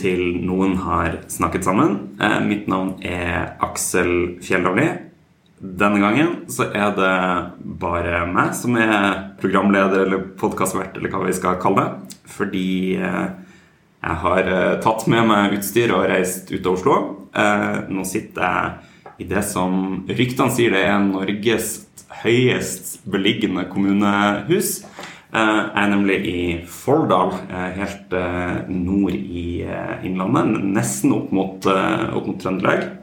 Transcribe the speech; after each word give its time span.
Til 0.00 0.40
Noen 0.46 0.78
har 0.84 1.20
snakket 1.30 1.66
sammen. 1.66 1.96
Eh, 2.20 2.40
mitt 2.46 2.68
navn 2.70 2.96
er 3.04 3.56
Aksel 3.62 4.40
Fjellavli. 4.44 4.88
Denne 5.60 6.00
gangen 6.00 6.32
så 6.48 6.70
er 6.72 6.94
det 6.96 7.14
bare 7.82 8.24
meg 8.30 8.54
som 8.56 8.78
er 8.80 9.34
programleder 9.42 10.06
eller 10.06 10.30
podkastvert, 10.40 10.96
eller 10.96 11.12
hva 11.12 11.26
vi 11.26 11.36
skal 11.36 11.60
kalle 11.60 11.84
det. 11.84 12.18
Fordi 12.32 12.70
eh, 12.96 13.26
jeg 14.00 14.20
har 14.24 14.48
eh, 14.48 14.78
tatt 14.84 15.04
med 15.12 15.28
meg 15.28 15.58
utstyr 15.58 15.92
og 15.96 16.08
reist 16.10 16.52
ut 16.52 16.64
av 16.64 16.72
Oslo. 16.78 17.00
Nå 17.30 18.02
sitter 18.10 18.42
jeg 18.42 19.22
i 19.22 19.26
det 19.28 19.44
som 19.46 20.00
ryktene 20.08 20.50
sier 20.50 20.72
det 20.74 20.80
er 20.88 20.96
Norges 21.04 21.74
høyest 22.24 22.96
beliggende 23.08 23.66
kommunehus. 23.70 24.80
Eh, 25.30 25.58
Jeg 25.74 25.84
er 25.84 25.90
nemlig 25.92 26.16
i 26.26 26.40
Folldal, 26.66 27.30
eh, 27.50 27.76
helt 27.78 28.14
eh, 28.18 28.66
nord 28.68 29.14
i 29.14 29.62
Innlandet. 30.02 30.64
Nesten 30.74 31.12
opp 31.14 31.30
mot, 31.32 31.66
opp 31.66 32.26
mot 32.26 32.40
Trøndelag. 32.40 32.96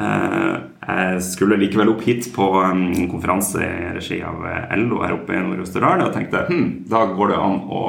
Jeg 0.00 1.20
skulle 1.20 1.58
likevel 1.60 1.90
opp 1.92 2.00
hit 2.06 2.30
på 2.32 2.46
en 2.64 3.10
konferanse 3.10 3.60
i 3.60 3.90
regi 3.98 4.20
av 4.24 4.40
LO 4.80 5.02
her 5.02 5.12
oppe 5.18 5.34
i 5.36 5.42
Nord-Østerdal. 5.44 6.06
Og 6.06 6.14
tenkte 6.14 6.46
hm, 6.48 6.88
da 6.88 7.04
går 7.12 7.34
det 7.34 7.36
an 7.38 7.58
å 7.68 7.82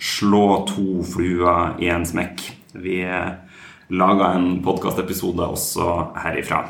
slå 0.00 0.64
to 0.70 1.04
fluer 1.04 1.76
i 1.84 1.90
en 1.92 2.06
smekk. 2.08 2.46
Vi 2.80 3.02
laga 3.92 4.32
en 4.38 4.62
podkastepisode 4.64 5.50
også 5.52 5.90
herifra. 6.24 6.62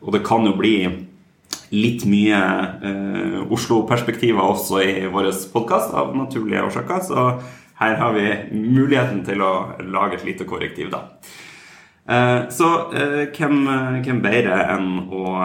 Og 0.00 0.16
det 0.16 0.24
kan 0.24 0.48
jo 0.48 0.56
bli 0.56 0.76
litt 1.72 2.04
mye 2.08 2.38
eh, 2.84 3.38
Oslo-perspektiver 3.52 4.44
også 4.44 4.82
i 4.84 4.94
vår 5.12 5.30
podkast, 5.52 5.94
av 5.96 6.14
naturlige 6.16 6.64
årsaker. 6.68 7.04
Så 7.06 7.26
her 7.80 7.98
har 7.98 8.16
vi 8.16 8.26
muligheten 8.52 9.24
til 9.26 9.42
å 9.42 9.52
lage 9.82 10.20
et 10.20 10.26
lite 10.28 10.48
korrektiv, 10.48 10.92
da. 10.92 11.06
Eh, 12.08 12.40
så 12.52 12.72
eh, 12.92 13.20
hvem, 13.32 13.62
hvem 14.04 14.24
bedre 14.24 14.58
enn 14.74 14.90
å 15.08 15.36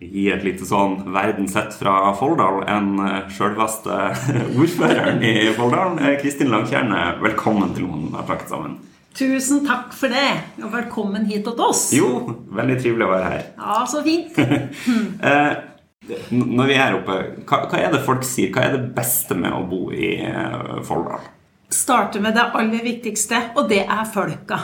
gi 0.00 0.30
et 0.32 0.44
lite 0.44 0.64
sånn 0.64 0.96
verden 1.12 1.48
sett 1.50 1.74
fra 1.76 2.12
Folldal 2.16 2.62
enn 2.70 2.94
eh, 3.04 3.26
sjølveste 3.36 3.96
ordføreren 4.60 5.20
i 5.24 5.50
Folldal, 5.56 5.98
eh, 6.00 6.16
Kristin 6.22 6.52
Langtjerne. 6.52 7.18
Velkommen 7.20 7.74
til 7.76 7.88
noen 7.88 8.08
har 8.16 8.24
snakket 8.28 8.54
sammen. 8.54 8.78
Tusen 9.16 9.64
takk 9.66 9.90
for 9.92 10.12
det, 10.12 10.28
og 10.62 10.70
velkommen 10.72 11.26
hit 11.28 11.42
til 11.44 11.64
oss. 11.66 11.88
Jo, 11.92 12.08
veldig 12.54 12.78
trivelig 12.80 13.08
å 13.08 13.10
være 13.10 13.32
her. 13.34 13.48
Ja, 13.58 13.80
så 13.90 14.04
fint. 14.06 14.38
Når 16.30 16.66
vi 16.70 16.74
er 16.74 16.94
oppe, 16.96 17.18
hva, 17.48 17.60
hva 17.70 17.78
er 17.80 17.92
det 17.94 18.00
folk 18.06 18.24
sier? 18.26 18.50
Hva 18.54 18.64
er 18.68 18.76
det 18.76 18.94
beste 18.96 19.36
med 19.38 19.52
å 19.52 19.62
bo 19.70 19.90
i 19.92 20.16
eh, 20.20 20.80
Folldal? 20.86 21.20
Starte 21.70 22.18
med 22.18 22.34
det 22.34 22.42
aller 22.58 22.82
viktigste, 22.82 23.38
og 23.54 23.68
det 23.70 23.84
er 23.84 24.04
folka. 24.10 24.56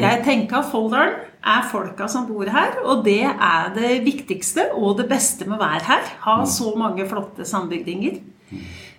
Jeg 0.00 0.22
tenker 0.24 0.62
at 0.62 0.70
Folldal 0.72 1.10
er 1.44 1.66
folka 1.68 2.06
som 2.08 2.24
bor 2.24 2.48
her, 2.48 2.78
og 2.88 3.02
det 3.04 3.18
er 3.28 3.66
det 3.74 3.98
viktigste 4.06 4.70
og 4.72 4.96
det 5.02 5.04
beste 5.10 5.44
med 5.44 5.58
å 5.58 5.60
være 5.60 5.84
her. 5.90 6.06
Ha 6.24 6.38
så 6.48 6.72
mange 6.80 7.04
flotte 7.10 7.44
sambygdinger. 7.44 8.16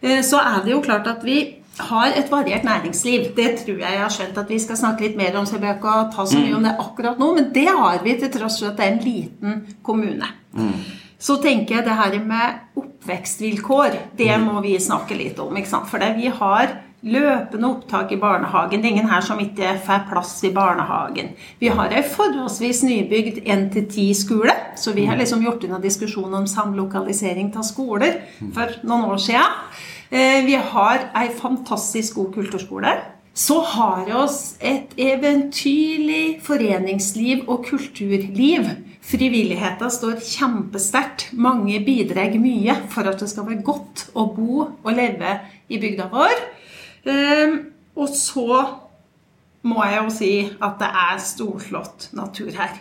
Eh, 0.01 0.21
Så 0.21 0.37
er 0.37 0.61
det 0.63 0.75
jo 0.75 0.81
klart 0.85 1.07
at 1.09 1.23
vi 1.25 1.39
har 1.89 2.13
et 2.15 2.29
variert 2.31 2.63
næringsliv. 2.63 3.31
Det 3.35 3.47
tror 3.63 3.79
jeg 3.81 3.91
jeg 3.95 3.99
har 3.99 4.13
skjønt 4.13 4.37
at 4.37 4.49
vi 4.53 4.59
skal 4.63 4.77
snakke 4.79 5.01
litt 5.07 5.17
mer 5.17 5.35
om, 5.35 5.45
så 5.49 5.57
jeg 5.57 5.63
bør 5.65 5.73
ikke 5.79 5.95
ta 6.15 6.25
så 6.29 6.37
mye 6.39 6.55
om 6.55 6.63
det 6.63 6.75
akkurat 6.79 7.17
nå, 7.19 7.31
men 7.35 7.49
det 7.51 7.65
har 7.67 7.97
vi 8.05 8.13
til 8.21 8.29
tross 8.31 8.59
for 8.61 8.69
at 8.69 8.77
det 8.77 8.85
er 8.85 8.93
en 8.93 9.03
liten 9.03 9.57
kommune. 9.83 10.29
Så 11.19 11.37
tenker 11.41 11.75
jeg 11.77 11.85
det 11.85 11.95
her 11.95 12.17
med 12.23 12.79
oppvekstvilkår, 12.81 13.95
det 14.17 14.33
må 14.41 14.61
vi 14.61 14.75
snakke 14.79 15.15
litt 15.17 15.39
om. 15.39 15.55
ikke 15.57 15.69
sant? 15.69 15.87
For 15.89 16.01
det, 16.01 16.15
vi 16.17 16.27
har 16.27 16.75
løpende 17.05 17.69
opptak 17.69 18.11
i 18.11 18.17
barnehagen. 18.17 18.81
Det 18.81 18.89
er 18.89 18.95
ingen 18.95 19.09
her 19.11 19.21
som 19.21 19.39
ikke 19.39 19.75
får 19.85 20.07
plass 20.09 20.33
i 20.47 20.49
barnehagen. 20.53 21.33
Vi 21.61 21.69
har 21.69 21.93
ei 21.93 22.01
forholdsvis 22.01 22.81
nybygd 22.83 23.43
1-10-skole, 23.45 24.55
så 24.75 24.93
vi 24.95 25.05
har 25.05 25.17
liksom 25.19 25.43
gjort 25.45 25.63
unna 25.67 25.79
diskusjonen 25.83 26.39
om 26.41 26.47
samlokalisering 26.49 27.51
av 27.55 27.67
skoler 27.67 28.23
for 28.55 28.73
noen 28.83 29.05
år 29.11 29.21
siden. 29.21 29.59
Eh, 30.09 30.41
Vi 30.45 30.55
har 30.55 31.11
ei 31.15 31.29
fantastisk 31.29 32.15
god 32.15 32.33
kulturskole. 32.33 32.95
Så 33.35 33.59
har 33.61 34.05
vi 34.07 34.13
oss 34.13 34.55
et 34.63 34.93
eventyrlig 34.97 36.39
foreningsliv 36.41 37.43
og 37.51 37.65
kulturliv. 37.67 38.69
Frivilligheten 39.05 39.91
står 39.93 40.17
kjempesterkt. 40.23 41.27
Mange 41.37 41.77
bidrar 41.85 42.33
mye 42.41 42.73
for 42.89 43.05
at 43.09 43.21
det 43.21 43.29
skal 43.29 43.45
være 43.49 43.65
godt 43.65 44.07
å 44.17 44.25
bo 44.33 44.63
og 44.65 44.91
leve 44.97 45.37
i 45.69 45.79
bygda 45.81 46.09
vår. 46.13 46.41
Ehm, 47.05 47.59
Og 47.95 48.09
så 48.11 48.65
må 49.63 49.83
jeg 49.87 49.99
jo 50.03 50.09
si 50.11 50.31
at 50.61 50.79
det 50.81 50.89
er 50.89 51.21
storslått 51.23 52.09
natur 52.17 52.49
her. 52.57 52.73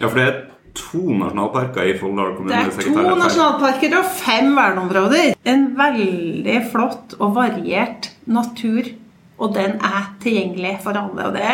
Ja, 0.00 0.08
for 0.08 0.18
det 0.18 0.26
er 0.26 0.40
to 0.76 1.00
nasjonalparker 1.16 1.88
i 1.88 1.94
Folldal 1.98 2.34
kommune. 2.36 2.58
Det 2.76 2.84
er 2.84 2.92
to 2.92 3.14
nasjonalparker 3.22 3.96
og 3.98 4.10
fem 4.20 4.52
verneområder. 4.56 5.32
En 5.48 5.64
veldig 5.78 6.58
flott 6.74 7.16
og 7.18 7.34
variert 7.38 8.10
natur, 8.26 8.92
og 9.40 9.54
den 9.56 9.78
er 9.80 10.12
tilgjengelig 10.22 10.76
for 10.84 11.00
alle. 11.00 11.30
Og 11.30 11.34
det 11.38 11.48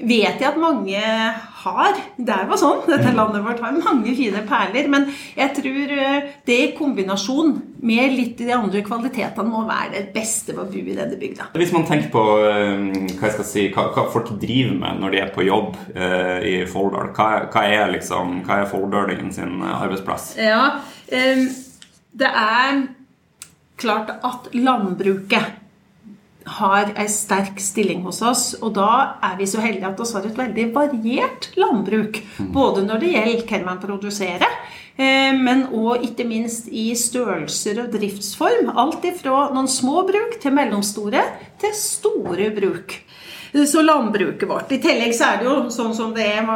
vet 0.00 0.40
jeg 0.40 0.46
at 0.48 0.56
mange 0.60 1.00
har. 1.60 1.98
Det 2.16 2.32
er 2.32 2.46
jo 2.48 2.56
sånn, 2.56 2.78
dette 2.88 3.10
landet 3.12 3.42
vårt 3.44 3.60
har 3.60 3.74
mange 3.76 4.14
fine 4.16 4.40
perler. 4.48 4.86
Men 4.92 5.06
jeg 5.36 5.52
tror 5.58 5.92
eh, 5.96 6.28
det 6.48 6.56
i 6.64 6.70
kombinasjon 6.78 7.50
med 7.84 8.14
litt 8.16 8.40
i 8.40 8.48
de 8.48 8.54
andre 8.56 8.80
kvalitetene 8.86 9.48
må 9.52 9.62
være 9.68 9.92
det 9.98 10.04
beste 10.14 10.54
ved 10.56 10.62
å 10.62 10.68
bo 10.72 10.80
i 10.80 10.96
denne 10.96 11.18
bygda. 11.20 11.50
Hvis 11.60 11.74
man 11.76 11.84
tenker 11.88 12.08
på 12.14 12.24
eh, 12.48 12.86
hva, 13.18 13.26
jeg 13.28 13.34
skal 13.36 13.48
si, 13.50 13.66
hva, 13.74 13.86
hva 13.96 14.06
folk 14.14 14.32
driver 14.40 14.78
med 14.80 15.02
når 15.04 15.16
de 15.16 15.22
er 15.26 15.34
på 15.36 15.44
jobb 15.48 15.76
eh, 15.94 16.38
i 16.48 16.54
Folldal, 16.70 17.12
hva, 17.16 17.28
er- 17.42 17.50
hva 17.52 17.66
er 17.68 17.92
liksom, 17.98 18.38
hva 18.48 18.62
er 18.64 18.70
folldølingen 18.72 19.32
sin 19.36 19.58
arbeidsplass? 19.68 20.32
Ja, 20.40 20.78
det 21.10 22.28
er 22.28 22.82
klart 23.80 24.10
at 24.24 24.48
landbruket 24.56 25.59
har 26.58 26.90
en 26.96 27.10
sterk 27.10 27.60
stilling 27.62 28.02
hos 28.06 28.20
oss, 28.26 28.44
og 28.60 28.74
da 28.78 28.90
er 29.22 29.36
vi 29.38 29.48
så 29.48 29.62
heldige 29.62 29.88
at 29.88 30.00
vi 30.00 30.08
har 30.16 30.26
et 30.28 30.40
veldig 30.40 30.66
variert 30.74 31.50
landbruk. 31.60 32.20
Både 32.54 32.84
når 32.86 33.02
det 33.02 33.12
gjelder 33.14 33.44
hva 33.46 33.60
man 33.66 33.82
produserer, 33.82 34.56
eh, 34.96 35.30
men 35.36 35.68
òg 35.68 36.08
ikke 36.10 36.26
minst 36.28 36.68
i 36.68 36.90
størrelser 36.98 37.84
og 37.84 37.94
driftsform. 37.94 38.72
Alt 38.74 39.06
ifra 39.12 39.46
noen 39.54 39.70
små 39.70 40.02
bruk 40.08 40.40
til 40.42 40.56
mellomstore 40.56 41.24
til 41.60 41.76
store 41.78 42.50
bruk. 42.56 42.98
Så 43.50 43.82
landbruket 43.82 44.46
vårt. 44.46 44.70
I 44.70 44.78
tillegg 44.78 45.14
så 45.16 45.32
er 45.32 45.40
det 45.40 45.48
jo 45.48 45.54
sånn 45.74 45.94
som 45.96 46.12
det 46.14 46.22
er 46.22 46.46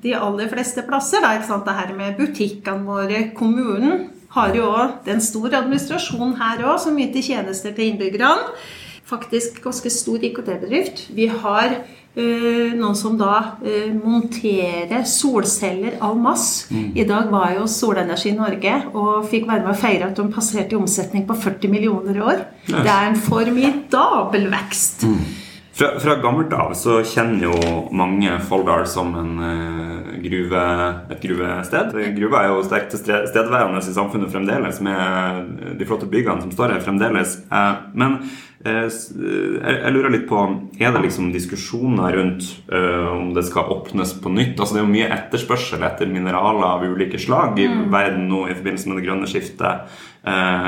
de 0.00 0.14
aller 0.16 0.48
fleste 0.48 0.86
plasser. 0.88 1.20
Da, 1.20 1.34
ikke 1.36 1.50
sant? 1.50 1.66
Det 1.66 1.76
her 1.76 1.92
med 1.92 2.16
butikkene 2.16 2.86
våre. 2.86 3.26
Kommunen 3.36 4.06
har 4.32 4.54
jo 4.56 4.70
òg 4.72 5.10
en 5.10 5.20
stor 5.20 5.52
administrasjon 5.58 6.38
her 6.40 6.62
òg, 6.64 6.78
som 6.80 6.96
yter 7.02 7.24
tjenester 7.26 7.74
til 7.76 7.90
innbyggerne. 7.90 8.54
Faktisk 9.10 9.62
ganske 9.64 9.90
stor 9.90 10.22
IKT-bedrift. 10.24 11.08
Vi 11.16 11.26
har 11.26 11.72
eh, 11.74 12.70
noen 12.78 12.94
som 12.94 13.16
da 13.18 13.56
eh, 13.66 13.90
monterer 13.90 15.02
solceller 15.08 15.98
en 15.98 16.22
masse. 16.22 16.70
I 16.70 17.06
dag 17.08 17.32
var 17.32 17.56
jo 17.56 17.66
Solenergi 17.66 18.36
Norge 18.36 18.76
og 18.92 19.26
fikk 19.32 19.48
være 19.50 19.66
med 19.66 19.74
å 19.74 19.80
feire 19.80 20.12
at 20.12 20.18
de 20.20 20.28
passerte 20.30 20.76
i 20.76 20.78
omsetning 20.78 21.26
på 21.26 21.34
40 21.42 21.74
millioner 21.74 22.20
i 22.20 22.24
år. 22.32 22.46
Det 22.70 22.86
er 22.86 23.10
en 23.10 23.18
formidabel 23.18 24.46
vekst. 24.52 25.08
Fra, 25.80 25.94
fra 26.02 26.14
gammelt 26.20 26.52
av 26.52 26.74
så 26.76 26.98
kjenner 27.08 27.46
jo 27.46 27.56
mange 27.96 28.34
Folldal 28.44 28.82
som 28.90 29.14
en 29.16 29.30
uh, 29.40 30.10
gruve, 30.20 30.64
et 31.14 31.22
gruvested. 31.22 31.94
Gruva 32.18 32.42
er 32.42 32.50
jo 32.52 32.64
sterkt 32.66 32.92
tilstedeværende 32.92 33.80
i 33.80 33.94
samfunnet 33.94 34.34
fremdeles, 34.34 34.82
med 34.84 35.78
de 35.80 35.88
flotte 35.88 36.10
byggene 36.10 36.44
som 36.44 36.52
står 36.52 36.74
her 36.74 36.84
fremdeles. 36.84 37.38
Uh, 37.48 37.86
men 37.96 38.18
Jeg 38.60 38.90
jeg 38.90 39.92
lurer 39.94 40.12
litt 40.12 40.26
på 40.28 40.36
Er 40.76 40.92
det 40.92 41.00
liksom 41.06 41.30
diskusjoner 41.32 42.12
rundt 42.12 42.44
eh, 42.68 43.06
om 43.08 43.30
det 43.32 43.46
skal 43.48 43.70
åpnes 43.72 44.12
på 44.20 44.32
nytt? 44.34 44.60
Altså 44.60 44.76
Det 44.76 44.82
er 44.82 44.84
jo 44.84 44.92
mye 44.96 45.08
etterspørsel 45.16 45.86
etter 45.88 46.10
mineraler 46.12 46.66
av 46.66 46.84
ulike 46.84 47.20
slag 47.20 47.56
i 47.56 47.70
verden 47.70 48.28
nå 48.28 48.44
i 48.48 48.56
forbindelse 48.58 48.90
med 48.90 49.00
det 49.00 49.06
grønne 49.06 49.30
skiftet. 49.30 49.96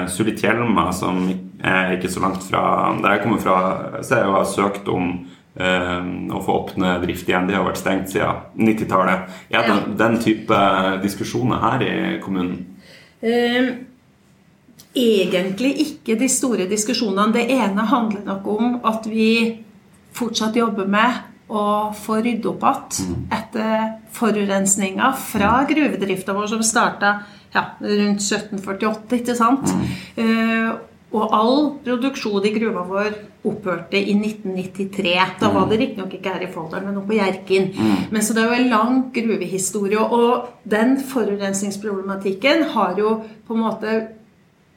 Sulitjelma, 0.08 0.86
som 0.96 1.26
er 1.60 1.98
ikke 1.98 2.08
så 2.08 2.22
langt 2.24 2.44
fra 2.46 2.62
der 3.02 3.18
jeg 3.18 3.22
kommer 3.26 3.42
fra, 3.42 3.56
så 4.00 4.22
jeg 4.22 4.32
har 4.32 4.48
søkt 4.48 4.88
om 4.88 5.12
eh, 5.60 6.10
å 6.32 6.40
få 6.42 6.58
åpne 6.62 6.96
drift 7.04 7.28
igjen. 7.28 7.48
De 7.48 7.56
har 7.58 7.66
vært 7.66 7.80
stengt 7.82 8.12
siden 8.12 8.40
90-tallet. 8.56 9.28
Er 9.52 9.68
det 9.68 9.96
den 10.00 10.18
type 10.22 10.60
diskusjoner 11.04 11.60
her 11.66 11.84
i 11.86 11.96
kommunen? 12.24 12.62
Eh, 13.22 13.74
egentlig 14.94 15.72
ikke 15.86 16.16
de 16.20 16.28
store 16.30 16.68
diskusjonene. 16.70 17.32
Det 17.34 17.46
ene 17.54 17.86
handler 17.88 18.24
nok 18.26 18.48
om 18.52 18.78
at 18.88 19.08
vi 19.08 19.28
fortsatt 20.12 20.56
jobber 20.58 20.88
med 20.90 21.28
å 21.52 21.64
få 21.96 22.20
rydde 22.24 22.48
opp 22.48 22.64
igjen 22.64 23.26
etter 23.32 23.98
forurensninga 24.14 25.12
fra 25.20 25.52
gruvedrifta 25.68 26.36
vår, 26.36 26.48
som 26.52 26.62
starta 26.64 27.18
ja, 27.52 27.66
rundt 27.80 28.24
1748, 28.24 29.18
ikke 29.18 29.36
sant? 29.36 29.72
Eh, 30.16 30.72
og 31.12 31.34
all 31.36 31.58
produksjon 31.84 32.46
i 32.48 32.54
gruva 32.54 32.86
vår 32.88 33.10
opphørte 33.48 33.98
i 33.98 34.14
1993. 34.16 35.12
Da 35.42 35.50
var 35.52 35.66
det 35.68 35.80
riktignok 35.82 36.14
ikke 36.16 36.32
her 36.32 36.44
i 36.46 36.48
Folldal, 36.52 36.86
men 36.86 36.96
oppe 37.00 37.10
på 37.12 37.18
Hjerkinn. 37.18 37.68
Men 38.14 38.24
så 38.24 38.32
det 38.32 38.44
er 38.44 38.48
jo 38.48 38.60
en 38.62 38.72
lang 38.72 39.02
gruvehistorie. 39.12 40.00
Og 40.00 40.48
den 40.64 40.96
forurensningsproblematikken 41.10 42.64
har 42.72 42.96
jo 42.96 43.18
på 43.44 43.58
en 43.58 43.64
måte 43.66 43.98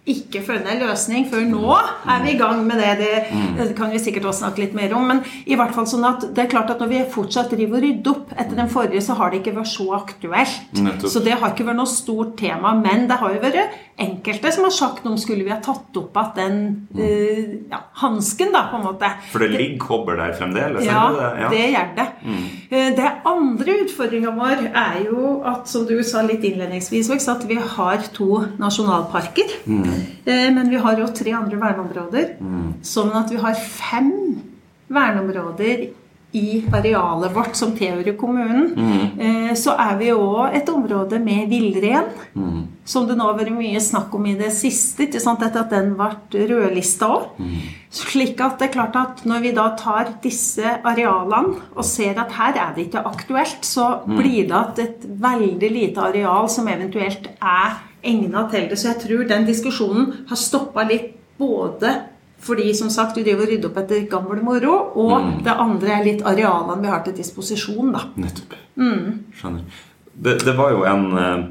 ikke 0.05 0.41
funnet 0.45 0.67
en 0.69 0.83
løsning 0.83 1.25
før 1.31 1.45
nå 1.49 1.69
er 1.73 2.19
vi 2.21 2.35
i 2.35 2.37
gang 2.37 2.61
med 2.67 2.77
det. 2.77 2.91
det. 2.99 3.13
Det 3.57 3.71
kan 3.77 3.89
vi 3.89 4.01
sikkert 4.01 4.27
også 4.29 4.43
snakke 4.43 4.61
litt 4.61 4.75
mer 4.77 4.93
om. 4.93 5.07
Men 5.09 5.23
i 5.49 5.57
hvert 5.57 5.73
fall 5.73 5.87
sånn 5.89 6.05
at 6.05 6.27
det 6.35 6.43
er 6.43 6.51
klart 6.51 6.69
at 6.73 6.83
når 6.83 6.91
vi 6.91 7.01
fortsatt 7.15 7.49
driver 7.55 7.79
og 7.79 7.87
rydder 7.87 8.11
opp 8.13 8.35
etter 8.35 8.59
den 8.59 8.69
forrige, 8.69 9.01
så 9.01 9.17
har 9.17 9.33
det 9.33 9.41
ikke 9.41 9.55
vært 9.57 9.71
så 9.73 9.87
aktuelt. 9.97 10.77
Nettopp. 10.77 11.09
Så 11.09 11.23
det 11.25 11.39
har 11.39 11.55
ikke 11.55 11.65
vært 11.65 11.81
noe 11.81 11.89
stort 11.89 12.35
tema. 12.37 12.75
Men 12.77 13.09
det 13.09 13.17
har 13.21 13.33
jo 13.33 13.41
vært 13.41 13.81
enkelte 14.05 14.51
som 14.51 14.67
har 14.67 14.75
sagt 14.75 15.05
om 15.07 15.15
skulle 15.17 15.45
vi 15.47 15.53
ha 15.53 15.57
tatt 15.63 15.97
opp 15.97 16.15
igjen 16.15 16.33
den 16.35 16.57
eh, 16.99 17.51
ja, 17.71 17.79
hansken, 18.01 18.51
da, 18.53 18.65
på 18.69 18.77
en 18.77 18.85
måte. 18.89 19.09
For 19.31 19.41
det 19.41 19.53
ligger 19.55 19.79
kobber 19.81 20.19
der 20.19 20.35
fremdeles? 20.37 20.85
Ja, 20.85 21.07
det, 21.15 21.29
det? 21.39 21.49
det 21.55 21.65
gjør 21.71 21.91
det. 21.95 22.07
Mm. 22.25 22.45
Det 22.99 23.11
andre 23.31 23.77
utfordringa 23.85 24.33
vår 24.35 24.65
er 24.69 24.99
jo 25.07 25.37
at, 25.47 25.69
som 25.71 25.87
du 25.87 25.95
sa 26.05 26.21
litt 26.27 26.43
innledningsvis, 26.45 27.09
at 27.31 27.47
vi 27.47 27.57
har 27.57 28.05
to 28.13 28.43
nasjonalparker. 28.61 29.55
Eh, 29.65 29.94
Men 30.25 30.71
vi 30.71 30.81
har 30.81 30.99
jo 30.99 31.11
tre 31.15 31.35
andre 31.37 31.59
verneområder. 31.61 32.33
Sånn 32.85 33.13
at 33.17 33.31
vi 33.33 33.41
har 33.41 33.55
fem 33.59 34.11
verneområder 34.91 35.87
i 36.35 36.65
arealet 36.75 37.31
vårt 37.31 37.55
som 37.55 37.71
tilhører 37.77 38.15
kommunen. 38.19 38.73
Mm. 38.75 39.55
Så 39.55 39.71
er 39.79 39.95
vi 40.01 40.11
òg 40.11 40.55
et 40.57 40.69
område 40.71 41.19
med 41.23 41.47
villrein. 41.51 42.09
Som 42.85 43.07
det 43.07 43.15
nå 43.17 43.25
har 43.25 43.37
vært 43.39 43.55
mye 43.55 43.79
snakk 43.81 44.13
om 44.13 44.27
i 44.29 44.35
det 44.37 44.51
siste, 44.53 45.07
etter 45.07 45.61
at 45.61 45.71
den 45.71 45.95
ble 45.97 46.43
rødlista 46.51 47.07
òg. 47.15 47.39
Slik 47.95 48.43
at 48.43 48.59
det 48.59 48.67
er 48.67 48.75
klart 48.75 48.99
at 48.99 49.23
når 49.25 49.45
vi 49.45 49.55
da 49.55 49.69
tar 49.79 50.11
disse 50.21 50.75
arealene 50.83 51.63
og 51.71 51.87
ser 51.87 52.19
at 52.19 52.35
her 52.35 52.59
er 52.67 52.75
det 52.75 52.89
ikke 52.89 53.05
aktuelt, 53.07 53.63
så 53.63 54.03
blir 54.05 54.43
det 54.49 54.59
at 54.59 54.83
et 54.83 55.07
veldig 55.07 55.71
lite 55.71 56.03
areal 56.03 56.51
som 56.51 56.67
eventuelt 56.67 57.31
er 57.39 57.79
egnet 58.05 58.51
til 58.53 58.67
det. 58.69 58.79
Så 58.79 58.91
jeg 58.91 59.01
tror 59.03 59.23
den 59.29 59.47
diskusjonen 59.47 60.11
har 60.29 60.39
stoppa 60.39 60.85
litt 60.87 61.13
både 61.39 61.95
fordi 62.45 62.73
som 62.77 62.91
sagt, 62.93 63.17
vi 63.17 63.23
driver 63.25 63.47
og 63.47 63.51
rydder 63.51 63.71
opp 63.71 63.77
etter 63.81 64.05
gammel 64.11 64.41
moro, 64.45 64.75
og 65.01 65.41
det 65.45 65.53
andre 65.55 65.93
er 65.95 66.03
litt 66.05 66.23
arealene 66.27 66.83
vi 66.83 66.91
har 66.91 67.03
til 67.05 67.15
disposisjon. 67.17 67.93
da. 67.95 68.03
Nettopp. 68.21 68.53
Skjønner. 69.39 69.83
Det, 70.13 70.35
det 70.43 70.53
var 70.55 70.75
jo 70.75 70.83
en 70.87 71.07
eh, 71.17 71.47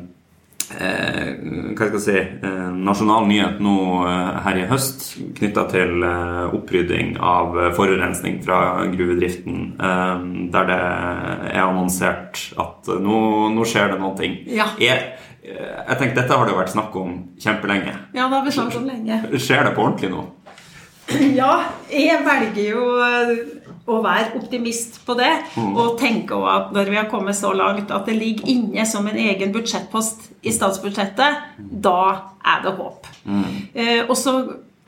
hva 1.75 1.89
skal 1.89 1.99
jeg 1.99 2.05
si, 2.05 2.21
eh, 2.47 2.69
nasjonal 2.87 3.27
nyhet 3.29 3.59
nå 3.65 3.75
eh, 4.09 4.39
her 4.47 4.61
i 4.63 4.69
høst 4.71 5.05
knytta 5.41 5.67
til 5.73 6.07
eh, 6.07 6.55
opprydding 6.57 7.19
av 7.19 7.59
forurensning 7.77 8.39
fra 8.45 8.87
gruvedriften, 8.93 9.75
der 10.55 10.71
det 10.71 10.79
er 10.79 11.61
annonsert 11.65 12.41
at 12.61 12.95
nå, 13.03 13.21
nå 13.53 13.69
skjer 13.69 13.95
det 13.95 14.01
noe. 14.01 14.33
Ja. 14.55 14.71
Eh, 14.79 15.11
jeg 15.45 15.99
tenker 16.01 16.15
Dette 16.17 16.33
har 16.33 16.47
det 16.47 16.55
jo 16.55 16.61
vært 16.61 16.73
snakk 16.73 16.95
om 16.97 17.13
kjempelenge. 17.41 17.93
Ja, 18.17 18.29
det 18.31 18.39
har 18.39 18.45
vi 18.47 18.55
snakket 18.57 18.81
om 18.81 18.89
lenge. 18.89 19.21
Skjer 19.37 19.67
det 19.69 19.75
på 19.77 19.85
ordentlig 19.85 20.13
nå? 20.15 20.25
Ja, 21.39 21.53
jeg 21.93 22.23
velger 22.25 22.63
jo 22.65 22.85
eh, 23.05 23.33
å 23.93 23.99
være 24.01 24.39
optimist 24.39 25.03
på 25.05 25.17
det. 25.19 25.31
Og 25.61 25.99
tenke 26.01 26.39
at 26.49 26.71
når 26.73 26.89
vi 26.89 26.97
har 26.97 27.11
kommet 27.13 27.37
så 27.37 27.51
langt 27.53 27.93
at 27.93 28.09
det 28.09 28.17
ligger 28.17 28.49
inne 28.49 28.87
som 28.89 29.05
en 29.11 29.19
egen 29.21 29.53
budsjettpost 29.53 30.31
i 30.49 30.53
statsbudsjettet, 30.55 31.43
da 31.61 31.99
er 32.41 32.65
det 32.65 32.73
håp. 32.79 33.11
Eh, 33.29 34.01
og 34.07 34.17
så 34.17 34.39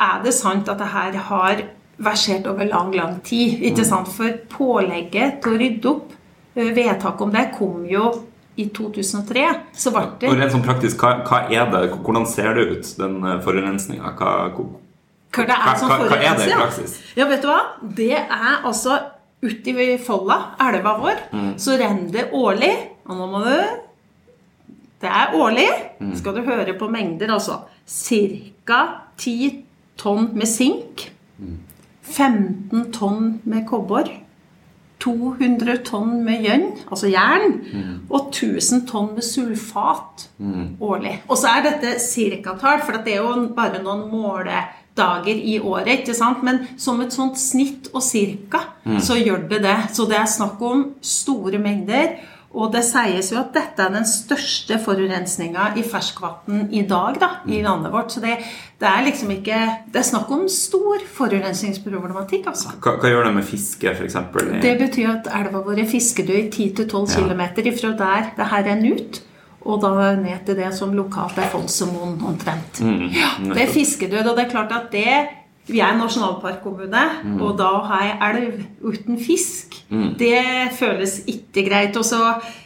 er 0.01 0.23
det 0.25 0.33
sant 0.37 0.69
at 0.73 0.81
det 0.81 0.89
her 0.93 1.21
har 1.29 1.67
versert 1.97 2.49
over 2.49 2.69
lang, 2.69 2.95
lang 2.97 3.21
tid. 3.25 3.61
ikke 3.71 3.85
sant? 3.89 4.09
For 4.13 4.41
pålegget 4.53 5.43
til 5.45 5.53
å 5.55 5.61
rydde 5.61 5.93
opp, 5.93 6.17
eh, 6.57 6.73
vedtaket 6.77 7.29
om 7.29 7.37
det, 7.37 7.45
kom 7.59 7.85
jo 7.89 8.09
i 8.57 8.69
2003. 8.69 9.47
Så 9.75 9.91
ble 9.93 10.03
det 10.21 10.31
Og 10.31 10.39
rent 10.39 10.53
sånn 10.53 10.65
praktisk, 10.65 10.97
hva, 11.03 11.23
hva 11.27 11.43
er 11.51 11.71
det? 11.71 11.91
Hvordan 12.01 12.27
ser 12.27 12.55
det 12.55 12.65
ut, 12.73 12.93
den 12.99 13.21
forurensninga? 13.45 14.15
Hva, 14.17 14.51
hvor- 14.55 14.75
Hva 15.33 15.43
er 15.45 15.49
Hva- 15.49 15.75
hva- 15.77 16.09
hva 16.09 16.17
er 16.23 16.37
det 16.39 16.47
i 16.49 16.55
praksis? 16.57 16.99
Ja, 17.17 17.27
vet 17.29 17.43
du 17.43 17.49
hva? 17.49 17.61
Det 17.83 18.13
er 18.13 18.63
altså 18.65 18.99
uti 19.43 19.99
Folla, 19.99 20.55
elva 20.61 20.99
vår, 20.99 21.19
Mm. 21.33 21.55
så 21.59 21.77
renner 21.79 22.11
det 22.13 22.31
årlig 22.33 22.75
Og 23.07 23.17
nå 23.17 23.27
må 23.31 23.45
du 23.45 23.67
Det 25.01 25.11
er 25.11 25.35
årlig. 25.35 25.69
Mm. 26.01 26.17
Skal 26.17 26.35
du 26.35 26.41
høre 26.43 26.73
på 26.79 26.89
mengder, 26.91 27.29
altså. 27.29 27.61
Ca. 27.87 29.01
10 29.19 29.63
tonn 29.99 30.33
med 30.35 30.47
sink. 30.49 31.11
Mm. 31.39 31.59
15 32.03 32.93
tonn 32.93 33.41
med 33.45 33.67
kobber. 33.69 34.09
200 35.07 35.79
tonn 35.87 36.19
med 36.27 36.43
gjønn, 36.45 36.67
altså 36.91 37.07
jern, 37.13 37.55
Mm. 37.73 38.01
og 38.11 38.33
1000 38.35 38.87
tonn 38.91 39.15
med 39.15 39.23
sulfat 39.25 40.27
årlig. 40.81 41.21
Og 41.29 41.37
så 41.39 41.47
er 41.57 41.63
dette 41.71 41.95
cirkatall, 42.03 42.83
for 42.85 42.93
det 43.07 43.15
er 43.15 43.23
jo 43.23 43.47
bare 43.57 43.81
noen 43.83 44.11
måledager 44.11 45.37
i 45.37 45.59
året. 45.61 46.01
ikke 46.01 46.15
sant? 46.15 46.43
Men 46.43 46.67
som 46.77 47.01
et 47.01 47.13
sånt 47.13 47.39
snitt 47.39 47.89
og 47.95 48.03
cirka, 48.03 48.59
så 49.01 49.15
gjør 49.23 49.49
det 49.49 49.63
det. 49.63 49.77
Så 49.95 50.07
det 50.09 50.17
er 50.19 50.27
snakk 50.27 50.61
om 50.63 50.95
store 51.03 51.59
mengder. 51.59 52.17
Og 52.57 52.71
det 52.73 52.83
sies 52.89 53.29
jo 53.33 53.37
at 53.37 53.51
dette 53.53 53.85
er 53.85 53.93
den 53.93 54.07
største 54.09 54.79
forurensninga 54.81 55.75
i 55.77 55.85
ferskvann 55.85 56.71
i 56.73 56.87
dag 56.89 57.19
da, 57.21 57.29
i 57.53 57.61
landet 57.65 57.93
vårt. 57.93 58.15
Så 58.15 58.23
det, 58.25 58.39
det 58.81 58.89
er 58.89 59.05
liksom 59.05 59.35
ikke 59.35 59.59
Det 59.93 60.01
er 60.01 60.09
snakk 60.09 60.31
om 60.33 60.47
stor 60.49 61.05
forurensningsproblematikk, 61.19 62.49
altså. 62.53 62.73
Hva, 62.81 62.97
hva 63.03 63.13
gjør 63.13 63.29
det 63.29 63.35
med 63.37 63.49
fiske, 63.49 63.93
f.eks.? 63.93 64.17
Det 64.65 64.75
betyr 64.81 65.13
at 65.19 65.31
elva 65.43 65.61
vår 65.67 65.85
er 65.85 65.91
fiskedød 65.91 66.37
i 66.41 66.69
10-12 66.73 67.17
km 67.17 67.45
ifra 67.67 67.93
der 68.01 68.31
det 68.39 68.51
her 68.53 68.69
renner 68.71 68.97
ut. 68.97 69.23
Og 69.67 69.83
da 69.83 70.13
ned 70.15 70.45
til 70.47 70.57
det 70.57 70.69
som 70.79 70.93
lokalt 70.95 71.41
er 71.43 71.51
Folsemoen 71.51 72.21
omtrent. 72.25 72.81
ja, 73.13 73.33
det 73.43 73.65
er 73.67 73.73
fiskedød, 73.75 74.23
og 74.31 74.37
det 74.37 74.47
er 74.47 74.53
klart 74.53 74.73
at 74.73 74.93
det 74.95 75.17
vi 75.67 75.81
er 75.83 75.97
nasjonalparkkommune, 75.99 77.03
og 77.43 77.57
da 77.59 77.71
å 77.75 77.83
ha 77.89 77.99
ei 78.05 78.13
elv 78.29 78.61
uten 78.87 79.19
fisk, 79.19 79.75
det 80.19 80.71
føles 80.79 81.19
ikke 81.31 81.65
greit. 81.67 81.97
Og 81.99 82.07
så 82.07 82.21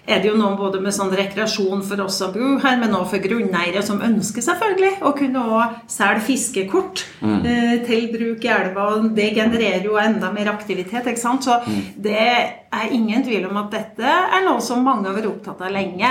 er 0.04 0.20
det 0.20 0.28
jo 0.30 0.36
noen 0.36 0.58
både 0.58 0.82
med 0.84 0.92
sånn 0.92 1.12
rekreasjon 1.16 1.82
for 1.86 2.04
oss 2.04 2.20
som 2.20 2.34
bor 2.34 2.60
her, 2.64 2.76
men 2.80 2.92
også 2.96 3.14
for 3.14 3.24
grunneiere 3.24 3.82
som 3.86 4.02
ønsker 4.04 4.44
selvfølgelig 4.44 4.92
å 5.00 5.14
kunne 5.16 5.44
også 5.46 5.96
selge 5.96 6.26
fiskekort 6.28 7.04
eh, 7.24 7.76
til 7.88 8.10
bruk 8.12 8.44
i 8.44 8.52
elva. 8.52 8.88
Det 9.16 9.30
genererer 9.36 9.88
jo 9.88 9.96
enda 10.00 10.32
mer 10.34 10.52
aktivitet, 10.52 11.08
ikke 11.08 11.24
sant. 11.24 11.48
Så 11.48 11.60
det 11.96 12.26
er 12.70 12.92
ingen 12.94 13.24
tvil 13.26 13.48
om 13.48 13.56
at 13.64 13.72
dette 13.74 14.06
er 14.06 14.44
noe 14.46 14.62
som 14.62 14.84
mange 14.86 15.08
har 15.08 15.16
vært 15.16 15.30
opptatt 15.30 15.64
av 15.66 15.72
lenge. 15.74 16.10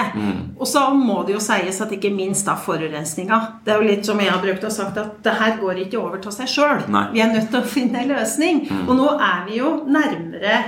Og 0.59 0.67
så 0.67 0.89
må 0.95 1.21
det 1.27 1.37
jo 1.37 1.43
sies 1.43 1.79
at 1.81 1.93
ikke 1.95 2.11
minst 2.11 2.49
da 2.49 2.57
forurensninga. 2.59 3.39
Det 3.63 3.73
er 3.73 3.79
jo 3.79 3.87
litt 3.87 4.09
som 4.09 4.19
jeg 4.19 4.33
har 4.33 4.43
brukt 4.43 4.67
å 4.67 4.73
sagt, 4.73 4.99
at 4.99 5.21
det 5.23 5.37
her 5.39 5.55
går 5.61 5.85
ikke 5.85 6.01
over 6.01 6.19
til 6.23 6.35
seg 6.35 6.51
sjøl. 6.51 6.83
Vi 7.13 7.23
er 7.23 7.31
nødt 7.31 7.49
til 7.53 7.61
å 7.61 7.71
finne 7.77 8.03
en 8.03 8.11
løsning. 8.11 8.65
Og 8.87 8.95
nå 8.99 9.07
er 9.15 9.43
vi 9.47 9.61
jo 9.61 9.73
nærmere 9.87 10.61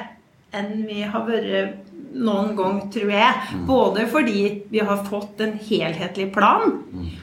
enn 0.56 0.84
vi 0.88 1.04
har 1.08 1.28
vært 1.28 1.88
noen 2.12 2.56
gang, 2.58 2.80
tror 2.92 3.12
jeg. 3.12 3.60
Både 3.68 4.08
fordi 4.12 4.42
vi 4.72 4.82
har 4.84 5.04
fått 5.08 5.44
en 5.44 5.54
helhetlig 5.60 6.32
plan, 6.36 6.74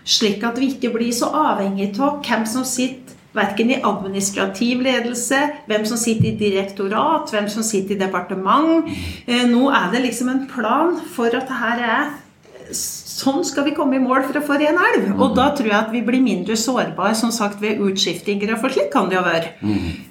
slik 0.05 0.45
at 0.49 0.61
vi 0.61 0.73
ikke 0.75 0.93
blir 0.95 1.13
så 1.17 1.29
avhengig 1.53 1.95
av 2.01 2.21
hvem 2.25 2.45
som 2.49 2.65
sitter 2.69 3.08
Verken 3.37 3.71
i 3.71 3.81
administrativ 3.85 4.81
ledelse, 4.83 5.41
hvem 5.69 5.85
som 5.87 6.01
sitter 6.01 6.31
i 6.31 6.39
direktorat, 6.41 7.29
hvem 7.31 7.49
som 7.53 7.63
sitter 7.67 7.97
i 7.97 8.01
departement. 8.01 8.89
Eh, 9.27 9.45
Nå 9.51 9.69
er 9.71 9.91
det 9.93 10.07
liksom 10.07 10.33
en 10.33 10.47
plan 10.51 10.97
for 11.15 11.29
at 11.29 11.51
det 11.51 11.61
her 11.61 11.85
er 11.85 12.09
Sånn 13.19 13.41
skal 13.43 13.65
vi 13.67 13.73
komme 13.75 13.97
i 13.99 14.03
mål 14.03 14.23
for 14.29 14.39
å 14.39 14.45
få 14.47 14.57
ren 14.61 14.77
elv. 14.79 15.09
Og 15.19 15.33
da 15.35 15.49
tror 15.59 15.67
jeg 15.67 15.75
at 15.79 15.89
vi 15.91 16.03
blir 16.07 16.21
mindre 16.23 16.55
sårbare 16.59 17.17
som 17.19 17.33
sagt, 17.35 17.59
ved 17.61 17.81
utskiftinger, 17.83 18.53
for 18.61 18.71
slik 18.71 18.93
kan 18.93 19.09
det 19.11 19.17
jo 19.19 19.23
være. 19.27 19.49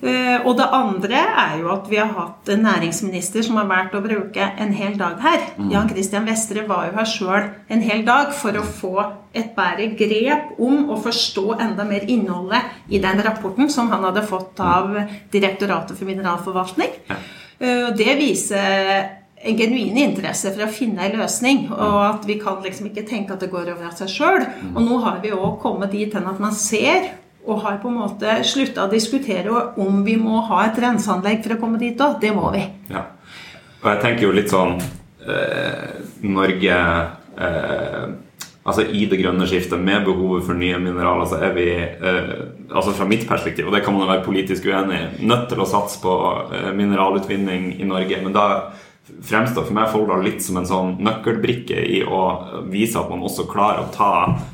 Eh, 0.03 0.43
og 0.43 0.57
det 0.59 0.65
andre 0.75 1.21
er 1.45 1.53
jo 1.61 1.69
at 1.71 1.87
vi 1.87 2.01
har 2.01 2.11
hatt 2.17 2.51
en 2.51 2.65
næringsminister 2.67 3.45
som 3.47 3.55
har 3.61 3.69
valgt 3.69 3.95
å 3.95 4.01
bruke 4.03 4.49
en 4.59 4.73
hel 4.75 4.97
dag 4.99 5.21
her. 5.23 5.45
Jan 5.71 5.87
Christian 5.89 6.27
Vestre 6.27 6.65
var 6.67 6.89
jo 6.89 6.97
her 6.97 7.07
sjøl 7.07 7.47
en 7.71 7.81
hel 7.85 8.03
dag 8.07 8.33
for 8.35 8.51
å 8.59 8.65
få 8.65 8.97
et 9.37 9.53
bedre 9.55 9.87
grep 9.95 10.59
om 10.59 10.89
å 10.91 10.99
forstå 10.99 11.59
enda 11.63 11.85
mer 11.87 12.03
innholdet 12.11 12.75
i 12.89 12.99
den 12.99 13.23
rapporten 13.23 13.69
som 13.71 13.87
han 13.93 14.03
hadde 14.03 14.25
fått 14.27 14.59
av 14.59 14.97
Direktoratet 15.31 15.95
for 15.97 16.05
mineralforvaltning. 16.09 16.91
Eh, 17.59 17.87
Det 17.95 18.17
viser 18.19 19.16
en 19.37 19.57
genuin 19.57 19.97
interesse 20.01 20.49
for 20.53 20.65
å 20.65 20.71
finne 20.73 21.05
en 21.05 21.19
løsning, 21.19 21.67
og 21.69 21.97
at 22.07 22.25
vi 22.27 22.39
kan 22.41 22.57
liksom 22.63 22.89
ikke 22.89 23.05
tenke 23.07 23.35
at 23.35 23.43
det 23.43 23.51
går 23.51 23.69
over 23.73 23.89
av 23.89 23.95
seg 23.99 24.09
sjøl. 24.11 24.45
Og 24.73 24.81
nå 24.81 24.99
har 25.05 25.21
vi 25.23 25.33
òg 25.35 25.59
kommet 25.61 25.93
dit 25.93 26.13
hen 26.13 26.29
at 26.29 26.41
man 26.41 26.55
ser 26.57 27.11
og 27.47 27.61
har 27.63 27.77
på 27.79 27.87
en 27.87 27.99
måte 28.01 28.33
slutta 28.43 28.87
å 28.87 28.91
diskutere 28.91 29.53
om 29.79 30.01
vi 30.03 30.17
må 30.19 30.41
ha 30.49 30.65
et 30.67 30.79
renseanlegg 30.83 31.45
for 31.45 31.55
å 31.55 31.59
komme 31.61 31.79
dit 31.79 32.01
òg. 32.03 32.17
Det 32.21 32.33
må 32.35 32.49
vi. 32.55 32.65
Ja. 32.91 33.05
Og 33.83 33.91
jeg 33.93 34.01
tenker 34.03 34.27
jo 34.27 34.35
litt 34.35 34.51
sånn 34.51 34.75
eh, 34.81 35.99
Norge 36.27 36.79
eh, 37.37 38.07
Altså 38.67 38.83
I 38.83 39.05
det 39.07 39.21
grønne 39.21 39.45
skiftet, 39.47 39.79
med 39.79 40.03
behovet 40.03 40.43
for 40.43 40.59
nye 40.59 40.75
mineraler, 40.83 41.23
så 41.31 41.37
er 41.39 41.53
vi 41.55 41.69
eh, 41.71 42.33
altså 42.67 42.91
fra 42.97 43.05
mitt 43.07 43.23
perspektiv, 43.29 43.69
og 43.69 43.71
det 43.71 43.79
kan 43.85 43.95
man 43.95 44.03
jo 44.03 44.09
være 44.09 44.25
politisk 44.25 44.67
uenig 44.67 44.97
i, 44.97 45.27
nødt 45.29 45.45
til 45.47 45.61
å 45.63 45.67
satse 45.71 46.01
på 46.03 46.15
eh, 46.51 46.73
mineralutvinning 46.75 47.69
i 47.79 47.87
Norge. 47.87 48.19
Men 48.25 48.35
da 48.35 48.47
fremstår 49.23 49.67
for 49.67 49.75
meg 49.75 49.89
Folldal 49.91 50.23
litt 50.25 50.43
som 50.43 50.59
en 50.59 50.67
sånn 50.67 50.95
nøkkelbrikke 51.03 51.79
i 51.79 52.01
å 52.03 52.21
vise 52.71 52.99
at 52.99 53.09
man 53.11 53.23
også 53.25 53.47
klarer 53.49 53.85
å 53.85 53.91
ta 53.93 54.11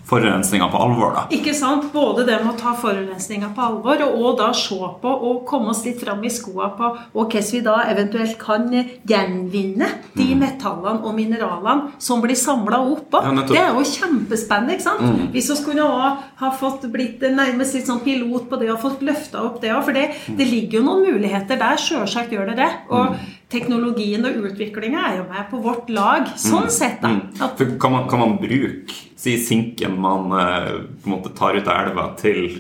forurensninga 0.10 0.70
på 0.72 0.82
alvor. 0.82 1.14
da. 1.16 1.24
Ikke 1.36 1.56
sant? 1.58 1.90
Både 1.94 2.26
det 2.28 2.40
med 2.44 2.54
å 2.54 2.60
ta 2.60 2.76
forurensninga 2.78 3.52
på 3.56 3.66
alvor, 3.66 4.04
og, 4.06 4.20
og 4.20 4.38
da 4.42 4.52
se 4.58 4.78
på 5.02 5.14
og 5.30 5.44
komme 5.50 5.74
oss 5.74 5.84
litt 5.88 6.02
fram 6.04 6.24
i 6.24 6.32
skoa 6.34 6.72
på 6.78 6.92
og 6.94 7.22
hvordan 7.24 7.50
vi 7.54 7.62
da 7.66 7.76
eventuelt 7.92 8.38
kan 8.42 8.70
gjenvinne 9.10 9.90
de 10.18 10.30
metallene 10.38 11.04
og 11.04 11.16
mineralene 11.18 11.94
som 12.02 12.22
blir 12.24 12.38
samla 12.40 12.80
opp. 12.94 13.14
Ja, 13.14 13.34
det 13.50 13.60
er 13.60 13.74
jo 13.76 13.86
kjempespennende. 13.88 14.78
ikke 14.78 14.88
sant? 14.88 15.30
Hvis 15.34 15.50
vi 15.52 15.60
skulle 15.60 15.86
ha 15.86 16.52
fått 16.60 16.88
blitt 16.94 17.24
nærmest 17.24 17.78
litt 17.78 17.90
sånn 17.90 18.04
pilot 18.06 18.50
på 18.50 18.60
det 18.62 18.72
og 18.74 18.82
fått 18.84 19.04
løfta 19.06 19.44
opp 19.46 19.62
det 19.64 19.74
òg, 19.74 19.84
for 19.88 19.98
det, 19.98 20.10
det 20.38 20.50
ligger 20.50 20.80
jo 20.80 20.86
noen 20.88 21.08
muligheter 21.14 21.60
der. 21.60 21.80
Sjølsagt 21.82 22.34
gjør 22.34 22.52
det 22.52 22.60
det. 22.64 22.72
og 22.94 23.18
teknologien 23.54 24.26
og 24.28 24.44
utviklinga 24.50 25.08
er 25.10 25.18
jo 25.22 25.30
med 25.30 25.50
på 25.52 25.62
vårt 25.64 25.90
lag. 25.94 26.30
Sånn 26.40 26.70
sett, 26.74 27.00
da. 27.04 27.14
Mm. 27.14 27.78
Kan, 27.80 27.94
man, 27.94 28.08
kan 28.10 28.24
man 28.24 28.38
bruke 28.42 29.02
si 29.24 29.38
sinken 29.40 29.96
man 30.04 30.34
eh, 30.36 30.72
på 31.04 31.08
en 31.08 31.14
måte 31.14 31.32
tar 31.38 31.56
ut 31.56 31.68
av 31.72 31.86
elva, 31.86 32.10
til 32.20 32.58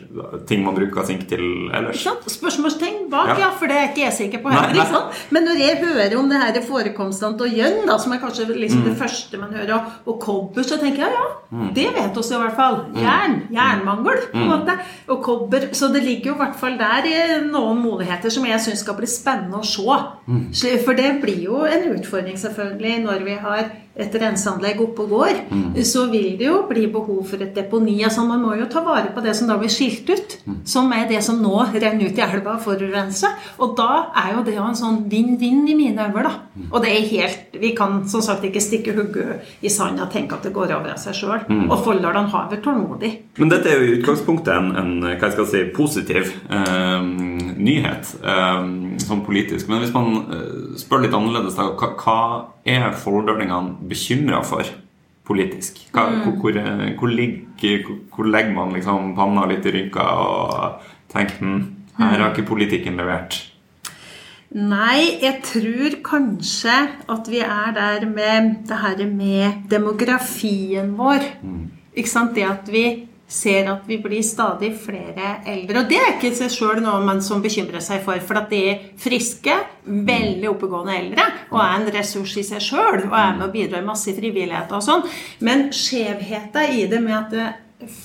ting 0.47 0.63
man 0.63 0.77
bruker 0.77 1.03
sink 1.07 1.25
til 1.31 1.43
ellers? 1.75 2.05
Spørsmålstegn 2.31 3.02
bak, 3.13 3.31
Ja. 3.39 3.49
for 3.59 3.69
det 3.71 3.77
er 3.79 3.87
ikke 3.91 4.03
jeg 4.07 4.13
sikker 4.17 4.41
på 4.43 4.51
heller. 4.53 4.73
nei. 4.75 4.85
sant? 4.91 5.21
Men 5.31 5.45
når 5.47 5.61
jeg 5.61 5.77
hører 5.85 6.17
om 6.19 6.29
det 6.33 6.41
her 6.41 6.61
forekomstene 6.67 7.39
av 7.47 7.53
gjønn, 7.59 7.99
som 8.01 8.13
er 8.13 8.21
kanskje 8.25 8.47
liksom 8.51 8.81
Mm. 8.83 8.89
det 8.89 8.97
første 8.99 9.39
man 9.39 9.53
hører, 9.53 9.73
og, 9.77 9.91
og 10.13 10.19
kobber, 10.19 10.63
så 10.65 10.79
tenker 10.81 11.05
jeg 11.05 11.13
ja, 11.13 11.25
ja, 11.53 11.69
det 11.77 11.87
vet 11.95 12.17
oss 12.17 12.31
i 12.31 12.39
hvert 12.41 12.55
fall. 12.57 12.79
Jern. 12.97 13.37
Jernmangel, 13.53 14.17
på 14.33 14.41
en 14.41 14.49
måte. 14.49 14.77
Og 15.09 15.21
kobber. 15.23 15.69
Så 15.77 15.91
det 15.93 16.03
ligger 16.03 16.31
jo 16.31 16.35
i 16.35 16.41
hvert 16.43 16.55
fall 16.59 16.77
der 16.77 17.07
noen 17.45 17.81
muligheter 17.83 18.31
som 18.33 18.45
jeg 18.49 18.59
syns 18.59 18.79
skal 18.83 18.95
bli 18.97 19.07
spennende 19.09 19.61
å 19.61 19.63
se. 19.63 19.85
Mm. 20.27 20.83
For 20.83 20.93
det 20.97 21.21
blir 21.21 21.43
jo 21.43 21.63
en 21.65 21.89
utfordring, 21.95 22.37
selvfølgelig, 22.39 23.03
når 23.05 23.23
vi 23.27 23.35
har 23.35 23.71
et 23.93 24.15
renseanlegg 24.17 24.79
oppe 24.81 25.05
og 25.05 25.11
går. 25.13 25.39
Mm. 25.51 25.65
Så 25.85 26.07
vil 26.09 26.33
det 26.39 26.47
jo 26.47 26.63
bli 26.69 26.87
behov 26.91 27.21
for 27.29 27.41
et 27.45 27.53
deponi. 27.53 27.99
altså 28.03 28.25
Man 28.25 28.41
må 28.41 28.55
jo 28.57 28.65
ta 28.71 28.81
vare 28.81 29.11
på 29.13 29.21
det 29.21 29.35
som 29.37 29.49
da 29.49 29.57
blir 29.61 29.69
skilt 29.69 30.09
ut. 30.09 30.37
Mm. 30.45 30.55
Som 30.65 30.93
er 30.93 31.05
det 31.09 31.21
som 31.23 31.41
nå 31.41 31.53
renner 31.73 32.09
ut 32.09 32.17
i 32.17 32.25
elva 32.25 32.55
og 32.57 32.63
forurenser. 32.65 33.35
Og 33.61 33.75
da 33.77 34.07
er 34.23 34.33
jo 34.37 34.45
det 34.47 34.55
jo 34.57 34.65
en 34.65 34.79
sånn 34.79 35.03
vinn-vinn 35.11 35.67
i 35.69 35.77
mine 35.77 36.07
øyne. 36.07 36.23
da. 36.25 36.33
Mm. 36.55 36.71
Og 36.71 36.81
det 36.81 36.89
er 36.93 37.09
helt 37.11 37.39
Vi 37.61 37.71
kan 37.77 38.01
som 38.09 38.21
sagt 38.21 38.43
ikke 38.43 38.61
stikke 38.61 38.95
hodet 38.97 39.41
i 39.61 39.69
sanda 39.69 40.07
og 40.07 40.11
tenke 40.11 40.35
at 40.35 40.43
det 40.43 40.53
går 40.53 40.73
over 40.73 40.89
av 40.95 40.97
seg 40.97 41.13
sjøl. 41.13 41.45
Mm. 41.47 41.69
Og 41.69 41.83
Folldalene 41.85 42.33
har 42.33 42.49
vært 42.49 42.65
tålmodig. 42.65 43.11
Men 43.37 43.49
dette 43.49 43.69
er 43.69 43.77
jo 43.77 43.85
i 43.85 43.99
utgangspunktet 43.99 44.53
en, 44.55 44.71
en 44.75 44.91
hva 45.03 45.21
jeg 45.21 45.35
skal 45.35 45.47
si, 45.49 45.61
positiv 45.75 46.33
eh, 46.49 47.05
nyhet 47.61 48.15
eh, 48.23 48.65
sånn 49.05 49.23
politisk. 49.25 49.69
Men 49.69 49.83
hvis 49.83 49.93
man 49.93 50.17
eh, 50.33 50.75
spør 50.81 51.05
litt 51.05 51.15
annerledes, 51.15 51.55
da, 51.59 51.69
hva, 51.77 51.93
hva 52.01 52.19
er 52.65 52.93
folldalingene 52.95 53.82
bekymra 53.89 54.41
for 54.47 54.67
politisk? 55.27 55.79
Hva, 55.93 56.07
hvor, 56.23 56.35
hvor, 56.41 56.59
eh, 56.59 56.91
hvor, 56.99 57.11
ligger, 57.11 57.87
hvor, 58.13 58.27
legger 58.27 58.53
man 58.55 58.75
liksom 58.75 59.13
panna 59.17 59.47
litt 59.49 59.65
i 59.67 59.73
rynka 59.77 60.03
og 60.03 60.91
tenker 61.13 61.39
hm, 61.39 61.63
her 61.99 62.19
har 62.19 62.31
ikke 62.31 62.49
politikken 62.49 62.99
levert? 62.99 63.39
Nei, 64.53 65.17
jeg 65.23 65.39
tror 65.47 65.95
kanskje 66.05 66.73
at 67.09 67.29
vi 67.31 67.39
er 67.41 67.71
der 67.73 68.03
med 68.05 68.67
det 68.69 68.77
her 68.83 68.99
med 69.09 69.63
demografien 69.71 70.91
vår. 70.99 71.25
Ikke 71.97 72.11
sant? 72.11 72.35
Det 72.35 72.45
at 72.45 72.69
vi 72.69 72.83
ser 73.33 73.69
at 73.71 73.87
vi 73.89 73.97
blir 74.01 74.21
stadig 74.25 74.73
flere 74.77 75.39
eldre. 75.49 75.81
Og 75.81 75.89
det 75.89 75.99
er 75.99 76.11
ikke 76.13 76.33
seg 76.37 76.53
sjøl 76.53 76.83
noe 76.83 77.01
man 77.05 77.21
som 77.25 77.41
bekymrer 77.43 77.81
seg 77.83 78.03
for, 78.05 78.21
for 78.21 78.43
at 78.43 78.51
de 78.53 78.61
er 78.69 78.85
friske, 79.01 79.55
veldig 79.83 80.47
oppegående 80.51 80.93
eldre 80.95 81.25
og 81.51 81.59
er 81.59 81.73
en 81.75 81.89
ressurs 81.93 82.37
i 82.39 82.45
seg 82.47 82.61
sjøl 82.63 83.01
og 83.07 83.17
er 83.17 83.35
med 83.35 83.47
å 83.47 83.51
bidra 83.53 83.81
i 83.81 83.87
masse 83.87 84.13
frivillighet 84.15 84.71
og 84.73 84.85
sånn. 84.85 85.03
Men 85.43 85.67
skjevheten 85.75 86.77
i 86.77 86.85
det 86.91 87.01
med 87.03 87.17
at 87.17 87.33
det 87.33 87.49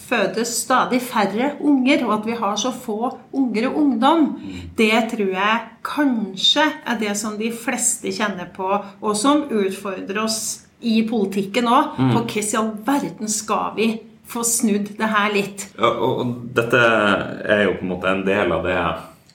fødes 0.09 0.51
stadig 0.65 1.01
færre 1.05 1.53
unger, 1.61 2.05
og 2.07 2.15
at 2.17 2.25
vi 2.27 2.37
har 2.39 2.57
så 2.59 2.73
få 2.75 3.13
unger 3.37 3.69
og 3.69 3.77
ungdom, 3.83 4.25
det 4.79 5.05
tror 5.13 5.35
jeg 5.37 5.61
kanskje 5.87 6.65
er 6.83 6.99
det 6.99 7.15
som 7.21 7.37
de 7.39 7.53
fleste 7.55 8.11
kjenner 8.15 8.51
på, 8.55 8.67
og 9.01 9.17
som 9.17 9.47
utfordrer 9.47 10.19
oss 10.25 10.41
i 10.81 11.03
politikken 11.09 11.71
òg. 11.71 11.95
På 11.99 12.23
hvordan 12.25 12.51
i 12.53 12.59
all 12.59 12.73
verden 12.87 13.31
skal 13.31 13.73
vi 13.79 13.89
få 14.29 14.45
snudd 14.47 14.93
det 14.99 15.11
her 15.13 15.31
litt? 15.35 15.69
Ja, 15.79 15.93
og 15.93 16.25
og 16.25 16.35
dette 16.57 16.81
er 16.81 17.67
jo 17.67 17.77
på 17.79 17.87
en 17.87 17.95
måte 17.95 18.11
en 18.13 18.27
del 18.27 18.53
av 18.55 18.67
det 18.67 18.79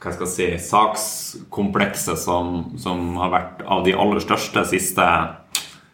hva 0.04 0.12
jeg 0.12 0.18
skal 0.18 0.28
si, 0.28 0.48
sakskomplekset 0.60 2.20
som, 2.20 2.74
som 2.82 3.14
har 3.22 3.32
vært 3.32 3.62
av 3.64 3.86
de 3.86 3.94
aller 3.96 4.20
største 4.20 4.66
siste 4.68 5.06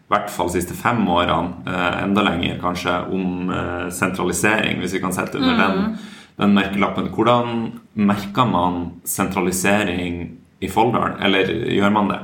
i 0.09 0.15
hvert 0.15 0.31
fall 0.33 0.47
de 0.49 0.57
siste 0.57 0.73
fem 0.73 1.03
årene, 1.05 1.59
eh, 1.69 1.97
enda 2.01 2.23
lenger 2.25 2.57
kanskje, 2.63 2.95
om 3.13 3.51
eh, 3.53 3.89
sentralisering, 3.93 4.79
hvis 4.81 4.95
vi 4.95 5.01
kan 5.03 5.13
sette 5.13 5.37
under 5.37 5.59
den, 5.59 5.99
den 6.41 6.55
merkelappen. 6.55 7.11
Hvordan 7.13 7.51
merker 7.93 8.49
man 8.49 8.79
sentralisering 9.05 10.39
i 10.59 10.67
Folldalen, 10.73 11.19
eller 11.21 11.53
gjør 11.69 11.93
man 11.93 12.09
det? 12.09 12.19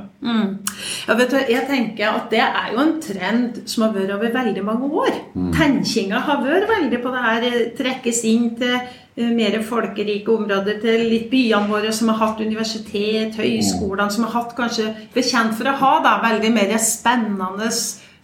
Ja, 1.07 1.15
vet 1.19 1.31
du, 1.31 1.37
jeg 1.37 1.67
tenker 1.67 2.15
at 2.15 2.29
Det 2.31 2.41
er 2.41 2.69
jo 2.73 2.81
en 2.81 2.93
trend 3.03 3.57
som 3.69 3.85
har 3.85 3.95
vært 3.95 4.13
over 4.15 4.31
veldig 4.33 4.63
mange 4.65 4.89
år. 4.89 5.17
Tenkinga 5.55 6.21
har 6.25 6.43
vært 6.43 6.69
veldig 6.69 7.01
på 7.03 7.11
det 7.13 7.25
her 7.25 7.47
eh, 7.49 7.57
trekkes 7.77 8.23
inn 8.25 8.47
til 8.57 8.73
eh, 8.75 9.29
mer 9.35 9.59
folkerike 9.63 10.31
områder, 10.31 10.79
til 10.81 11.05
litt 11.11 11.29
byene 11.31 11.69
våre 11.69 11.91
som 11.93 12.09
har 12.13 12.21
hatt 12.23 12.41
universitet, 12.41 13.37
høyskolene, 13.37 14.09
som 14.11 14.25
har 14.25 14.33
hatt 14.39 14.55
kanskje 14.57 14.89
bekjent 15.13 15.55
for 15.59 15.69
å 15.69 15.77
ha 15.83 15.93
da, 16.05 16.17
veldig 16.25 16.51
mer 16.55 16.75
spennende 16.81 17.69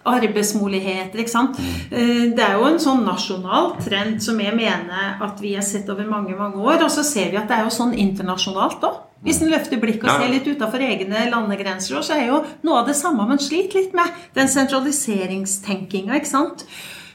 arbeidsmuligheter. 0.05 1.19
ikke 1.19 1.29
sant? 1.29 1.57
Eh, 1.91 2.29
Det 2.31 2.39
er 2.39 2.53
jo 2.57 2.65
en 2.65 2.79
sånn 2.79 3.03
nasjonal 3.05 3.75
trend 3.83 4.21
som 4.23 4.39
jeg 4.39 4.55
mener 4.55 5.17
at 5.21 5.39
vi 5.41 5.53
har 5.55 5.61
sett 5.63 5.89
over 5.89 6.03
mange 6.05 6.35
mange 6.37 6.55
år. 6.57 6.81
Og 6.83 6.89
så 6.91 7.03
ser 7.03 7.29
vi 7.31 7.37
at 7.37 7.47
det 7.47 7.57
er 7.57 7.63
jo 7.63 7.69
sånn 7.69 7.93
internasjonalt 7.93 8.81
òg. 8.81 8.93
Hvis 9.23 9.41
en 9.43 9.49
løfter 9.51 9.77
blikket 9.79 10.03
og 10.09 10.19
ser 10.21 10.29
litt 10.29 10.47
utenfor 10.47 10.79
egne 10.81 11.29
landegrenser, 11.29 12.01
så 12.01 12.13
er 12.17 12.27
jo 12.27 12.43
noe 12.63 12.79
av 12.79 12.87
det 12.87 12.95
samme 12.95 13.27
man 13.27 13.37
sliter 13.37 13.75
litt 13.79 13.93
med. 13.93 14.07
Den 14.33 14.47
sentraliseringstenkinga, 14.47 16.13
ikke 16.15 16.27
sant. 16.27 16.65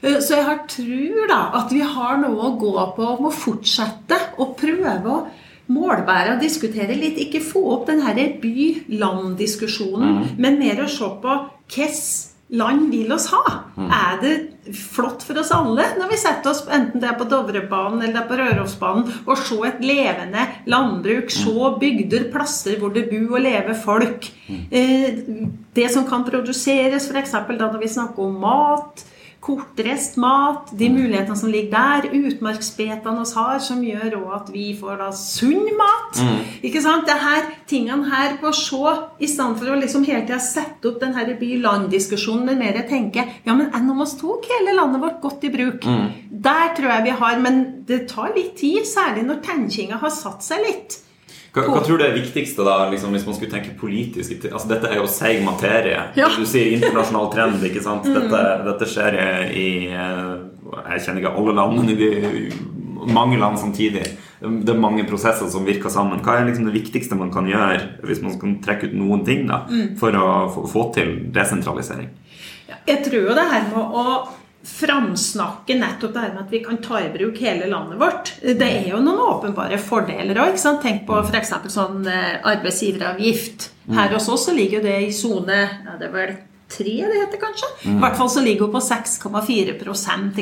Eh, 0.01 0.19
Så 0.21 0.35
jeg 0.35 0.45
har 0.45 0.59
tror 0.67 1.27
da 1.27 1.51
at 1.53 1.69
vi 1.71 1.81
har 1.81 2.17
noe 2.17 2.37
å 2.37 2.57
gå 2.57 2.95
på 2.95 3.03
om 3.17 3.25
å 3.25 3.31
fortsette 3.33 4.15
å 4.37 4.45
prøve 4.55 5.05
å 5.05 5.27
målbære 5.69 6.31
og 6.35 6.39
diskutere 6.41 6.95
litt. 6.95 7.17
Ikke 7.17 7.41
få 7.43 7.71
opp 7.73 7.87
den 7.87 7.99
her 7.99 8.13
by-land-diskusjonen, 8.15 10.27
men 10.37 10.57
mer 10.59 10.75
å 10.83 10.87
se 10.89 11.03
på 11.21 11.49
hvilket 11.67 12.36
land 12.49 12.91
vil 12.91 13.11
oss 13.11 13.27
ha. 13.33 13.41
Er 13.77 14.21
det 14.21 14.73
flott 14.75 15.23
for 15.23 15.39
oss 15.39 15.51
alle 15.55 15.83
når 15.99 16.09
vi 16.11 16.17
setter 16.19 16.51
oss 16.51 16.61
enten 16.71 16.99
det 17.03 17.09
er 17.09 17.17
på 17.19 17.27
Dovrebanen 17.31 18.01
eller 18.01 18.13
det 18.15 18.21
er 18.21 18.29
på 18.29 18.37
Rørosbanen, 18.39 19.11
og 19.27 19.37
se 19.39 19.57
et 19.67 19.83
levende 19.83 20.45
landbruk, 20.67 21.31
se 21.31 21.71
bygder, 21.81 22.29
plasser 22.31 22.79
hvor 22.79 22.93
det 22.95 23.07
bor 23.11 23.37
og 23.37 23.43
lever 23.43 23.77
folk. 23.83 24.31
Eh, 24.71 25.21
Det 25.77 25.91
som 25.93 26.07
kan 26.07 26.23
produseres, 26.25 27.09
f.eks. 27.11 27.31
da 27.31 27.67
når 27.67 27.79
vi 27.83 27.91
snakker 27.91 28.23
om 28.23 28.39
mat 28.41 29.03
kortreist 29.47 30.17
mat, 30.19 30.71
de 30.75 30.89
mulighetene 30.91 31.37
som 31.39 31.51
ligger 31.51 31.71
der, 31.71 32.09
utmarksbetene 32.27 33.23
vi 33.23 33.35
har, 33.39 33.61
som 33.63 33.83
gjør 33.85 34.17
òg 34.19 34.33
at 34.41 34.51
vi 34.51 34.65
får 34.77 34.99
da 34.99 35.07
sunn 35.15 35.69
mat. 35.79 36.19
Ikke 36.67 36.81
sant? 36.83 37.07
Det 37.07 37.15
her 37.21 37.47
tingene 37.69 38.09
her 38.11 38.37
på 38.41 38.51
å 38.51 38.57
se, 38.57 38.93
i 39.23 39.29
stedet 39.31 39.61
for 39.61 39.71
å 39.71 39.79
liksom 39.79 40.05
hele 40.07 40.25
tida 40.27 40.41
sette 40.43 40.91
opp 40.91 40.99
den 41.03 41.15
her 41.15 41.31
by-land-diskusjonen, 41.39 42.45
men 42.51 42.61
mer 42.61 42.81
tenke 42.89 43.23
ja, 43.23 43.55
men 43.55 43.71
enn 43.75 43.89
om 43.91 44.03
vi 44.03 44.11
tok 44.19 44.47
hele 44.51 44.75
landet 44.77 45.03
vårt 45.03 45.19
godt 45.23 45.47
i 45.47 45.53
bruk? 45.53 45.87
Der 46.47 46.75
tror 46.77 46.93
jeg 46.97 47.07
vi 47.07 47.17
har, 47.23 47.41
men 47.41 47.63
det 47.87 48.05
tar 48.11 48.35
litt 48.35 48.55
tid, 48.59 48.83
særlig 48.87 49.25
når 49.27 49.43
tenkinga 49.47 49.99
har 50.03 50.13
satt 50.13 50.45
seg 50.45 50.63
litt. 50.67 51.01
Hva, 51.57 51.65
hva 51.73 51.81
tror 51.81 51.97
du 51.97 52.05
er 52.05 52.13
det 52.13 52.21
viktigste, 52.21 52.63
da, 52.67 52.77
liksom, 52.91 53.15
hvis 53.15 53.25
man 53.25 53.37
skulle 53.37 53.53
tenke 53.53 53.73
politisk? 53.79 54.45
Altså, 54.51 54.67
dette 54.69 54.91
er 54.91 55.01
jo 55.01 55.09
seig 55.09 55.41
materie. 55.45 55.99
Ja. 56.19 56.29
Du 56.35 56.45
sier 56.45 56.75
internasjonal 56.77 57.31
trend, 57.33 57.65
ikke 57.65 57.83
sant? 57.83 58.05
Dette, 58.05 58.43
dette 58.67 58.89
skjer 58.89 59.17
i 59.49 59.67
eh, 59.89 60.33
Jeg 60.93 61.05
kjenner 61.05 61.23
ikke 61.23 61.35
alle 61.41 61.57
land, 61.57 61.81
men 61.81 61.93
i 61.93 63.11
mange 63.13 63.39
land 63.41 63.59
samtidig. 63.59 64.05
Det 64.39 64.69
er 64.69 64.79
mange 64.79 65.05
prosesser 65.09 65.49
som 65.49 65.65
virker 65.65 65.89
sammen. 65.93 66.21
Hva 66.25 66.37
er 66.37 66.49
liksom 66.49 66.67
det 66.69 66.75
viktigste 66.77 67.17
man 67.17 67.31
kan 67.33 67.47
gjøre, 67.49 67.79
hvis 68.05 68.21
man 68.21 68.37
kan 68.41 68.57
trekke 68.63 68.91
ut 68.91 68.97
noen 68.97 69.23
ting, 69.25 69.47
da, 69.49 69.63
for 69.99 70.13
å 70.17 70.27
få, 70.53 70.65
få 70.69 70.87
til 70.97 71.15
desentralisering? 71.33 72.11
Jeg 72.87 73.03
tror 73.05 73.31
jo 73.31 73.37
det 73.37 73.47
her 73.49 73.65
med 73.71 73.97
å 74.01 74.17
framsnakke 74.67 75.77
nettopp 75.79 76.13
det 76.13 76.23
her 76.25 76.33
med 76.35 76.43
at 76.43 76.51
vi 76.53 76.59
kan 76.65 76.81
ta 76.83 76.99
i 77.01 77.11
bruk 77.13 77.39
hele 77.41 77.69
landet 77.71 77.99
vårt. 78.01 78.33
Det 78.41 78.67
er 78.67 78.89
jo 78.91 78.99
noen 79.03 79.23
åpenbare 79.23 79.79
fordeler 79.81 80.41
òg. 80.43 80.59
Tenk 80.83 81.07
på 81.07 81.21
f.eks. 81.23 81.53
sånn 81.73 82.05
eh, 82.11 82.37
arbeidsgiveravgift. 82.43 83.71
Her 83.95 84.13
hos 84.13 84.27
oss 84.29 84.49
så 84.49 84.53
ligger 84.55 84.83
det 84.83 84.97
i 85.05 85.13
sone 85.15 85.61
ja, 85.63 85.95
det 85.95 86.09
er 86.09 86.13
vel 86.13 86.35
tre 86.67 86.95
det 87.07 87.19
heter 87.21 87.39
kanskje. 87.39 87.69
I 87.87 87.97
hvert 88.01 88.17
fall 88.19 88.29
så 88.29 88.43
ligger 88.43 88.67
hun 88.67 88.75
på 88.75 88.83
6,4 88.83 89.77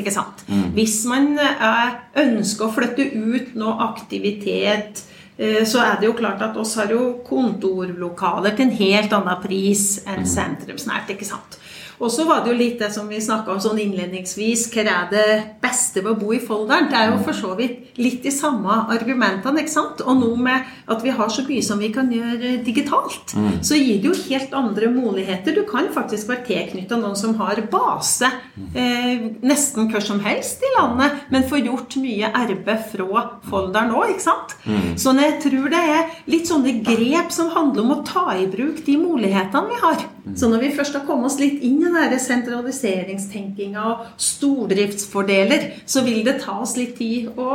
ikke 0.00 0.14
sant. 0.14 0.42
Hvis 0.74 1.04
man 1.08 1.36
eh, 1.38 1.92
ønsker 2.24 2.66
å 2.66 2.74
flytte 2.74 3.06
ut 3.14 3.54
noe 3.58 3.76
aktivitet 3.86 5.04
eh, 5.38 5.62
så 5.62 5.84
er 5.84 6.00
det 6.00 6.10
jo 6.10 6.16
klart 6.18 6.42
at 6.42 6.58
oss 6.58 6.74
har 6.80 6.90
jo 6.90 7.20
kontorlokaler 7.26 8.56
til 8.56 8.66
en 8.66 8.76
helt 8.80 9.14
annen 9.14 9.42
pris 9.44 10.02
enn 10.06 10.26
sentrumsnært. 10.26 11.14
ikke 11.14 11.28
sant? 11.28 11.60
Og 12.00 12.10
så 12.12 12.26
var 12.28 12.42
det 12.44 12.52
jo 12.52 12.58
litt 12.58 12.80
det 12.82 12.90
som 12.92 13.08
vi 13.08 13.20
snakka 13.22 13.54
om 13.54 13.60
sånn 13.62 13.78
innledningsvis. 13.80 14.66
Hva 14.74 14.84
er 14.84 15.06
det 15.12 15.26
beste 15.62 16.02
ved 16.04 16.12
å 16.12 16.18
bo 16.20 16.34
i 16.36 16.40
Folldalen? 16.42 16.90
Det 16.90 16.98
er 16.98 17.10
jo 17.12 17.22
for 17.24 17.36
så 17.36 17.54
vidt 17.58 17.96
litt 18.00 18.22
de 18.26 18.32
samme 18.34 18.82
argumentene. 18.92 19.62
ikke 19.62 19.72
sant? 19.72 20.02
Og 20.04 20.18
nå 20.20 20.32
med 20.36 20.66
at 20.92 21.02
vi 21.04 21.14
har 21.16 21.30
så 21.32 21.44
mye 21.46 21.62
som 21.64 21.80
vi 21.80 21.88
kan 21.94 22.10
gjøre 22.12 22.58
digitalt, 22.66 23.32
så 23.64 23.78
gir 23.78 24.02
det 24.02 24.10
jo 24.10 24.16
helt 24.28 24.52
andre 24.54 24.90
muligheter. 24.92 25.54
Du 25.56 25.64
kan 25.68 25.88
faktisk 25.94 26.28
være 26.28 26.44
tilknytta 26.50 26.98
noen 27.00 27.16
som 27.16 27.34
har 27.40 27.60
base 27.72 28.28
eh, 28.74 29.26
nesten 29.42 29.88
hvor 29.90 30.04
som 30.04 30.20
helst 30.24 30.60
i 30.62 30.72
landet, 30.76 31.24
men 31.32 31.48
får 31.48 31.64
gjort 31.64 31.96
mye 32.02 32.30
arbeid 32.36 32.84
fra 32.92 33.24
Folldalen 33.48 33.94
òg, 33.96 34.12
ikke 34.14 34.26
sant? 34.26 34.54
Så 35.00 35.14
jeg 35.16 35.38
tror 35.42 35.70
det 35.72 35.80
er 35.96 36.12
litt 36.30 36.48
sånne 36.50 36.76
grep 36.84 37.32
som 37.32 37.48
handler 37.54 37.82
om 37.86 37.94
å 37.96 38.02
ta 38.06 38.26
i 38.36 38.46
bruk 38.50 38.82
de 38.86 38.96
mulighetene 39.00 39.72
vi 39.72 39.80
har. 39.80 40.04
Så 40.36 40.48
når 40.50 40.64
vi 40.66 40.74
først 40.76 40.94
har 40.98 41.04
kommet 41.06 41.30
oss 41.30 41.38
litt 41.40 41.62
inn 41.64 41.85
i 41.94 42.10
der 42.10 42.20
sentraliseringstenkinga 42.22 43.82
og 43.90 44.06
stordriftsfordeler, 44.20 45.68
så 45.86 46.04
vil 46.06 46.24
det 46.26 46.40
ta 46.44 46.58
oss 46.62 46.76
litt 46.78 46.96
tid 46.98 47.32
å 47.36 47.50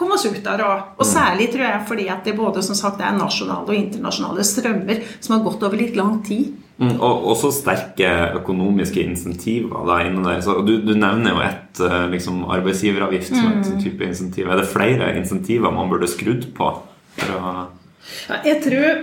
komme 0.00 0.16
oss 0.16 0.24
ut 0.26 0.40
der. 0.44 0.62
òg. 0.64 0.96
og 0.96 1.06
særlig 1.06 1.50
tror 1.52 1.66
jeg 1.66 1.86
fordi 1.88 2.08
at 2.08 2.24
det 2.24 2.36
både 2.36 2.62
som 2.64 2.74
sagt, 2.78 3.00
er 3.04 3.16
nasjonale 3.16 3.68
og 3.68 3.76
internasjonale 3.76 4.44
strømmer 4.46 5.04
som 5.20 5.36
har 5.36 5.44
gått 5.44 5.62
over 5.62 5.76
litt 5.76 5.96
lang 5.96 6.22
tid. 6.24 6.56
Mm, 6.80 6.94
og 6.96 7.26
også 7.34 7.50
sterke 7.52 8.08
økonomiske 8.38 9.02
insentiver 9.04 9.84
da 9.84 9.98
innen 10.06 10.24
der. 10.24 10.40
Så 10.40 10.62
du, 10.64 10.78
du 10.80 10.94
nevner 10.96 11.34
jo 11.34 11.42
et 11.44 11.82
eh, 11.84 12.06
liksom, 12.14 12.46
arbeidsgiveravgift 12.48 13.34
som 13.34 13.50
et 13.52 13.68
type 13.84 14.06
insentiv. 14.06 14.48
Er 14.48 14.62
det 14.62 14.70
flere 14.70 15.12
insentiver 15.18 15.74
man 15.76 15.92
burde 15.92 16.08
skrudd 16.08 16.48
på? 16.56 16.72
For 17.20 17.36
å 17.36 17.52
Ja, 18.30 18.38
jeg 18.46 18.62
tror 18.64 19.02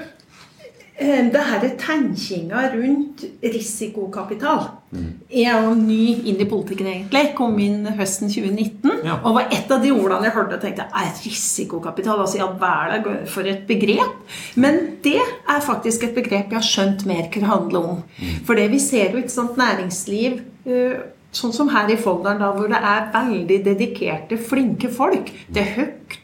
det 0.98 1.42
her 1.46 1.64
tenkinga 1.78 2.62
rundt 2.74 3.22
risikokapital 3.44 4.64
Jeg 5.30 5.44
er 5.52 5.66
jo 5.68 5.76
ny 5.78 6.24
inn 6.32 6.40
i 6.42 6.48
politikken, 6.50 6.88
egentlig. 6.90 7.22
Kom 7.38 7.58
inn 7.62 7.86
høsten 8.00 8.32
2019. 8.32 9.04
Ja. 9.06 9.20
Og 9.20 9.36
var 9.36 9.52
et 9.54 9.70
av 9.74 9.84
de 9.84 9.92
ordene 9.94 10.30
jeg 10.30 10.36
hørte 10.38 10.58
og 10.58 10.64
tenkte 10.64 10.88
er 10.88 11.12
risikokapital. 11.22 12.24
Altså, 12.24 12.40
ja, 12.40 12.48
hva 12.50 12.72
er 12.88 13.04
det 13.06 13.18
for 13.30 13.46
et 13.46 13.68
begrep? 13.70 14.24
Men 14.56 14.80
det 15.06 15.20
er 15.20 15.62
faktisk 15.66 16.08
et 16.08 16.16
begrep 16.18 16.56
jeg 16.56 16.58
har 16.58 16.66
skjønt 16.66 17.06
mer 17.10 17.28
hva 17.28 17.44
det 17.44 17.52
handler 17.52 17.92
om. 17.92 18.02
For 18.48 18.58
det 18.58 18.70
vi 18.74 18.82
ser 18.82 19.14
jo 19.14 19.22
et 19.22 19.34
sånt 19.34 19.60
næringsliv 19.60 20.42
eh, 20.66 20.98
Sånn 21.38 21.52
som 21.54 21.68
her 21.70 21.90
i 21.92 21.98
Folldalen, 22.00 22.40
da, 22.40 22.48
hvor 22.56 22.70
det 22.72 22.80
er 22.80 23.10
veldig 23.14 23.58
dedikerte, 23.66 24.38
flinke 24.42 24.90
folk. 24.90 25.28
Det 25.54 25.60
er 25.62 25.74
høyt 25.76 26.16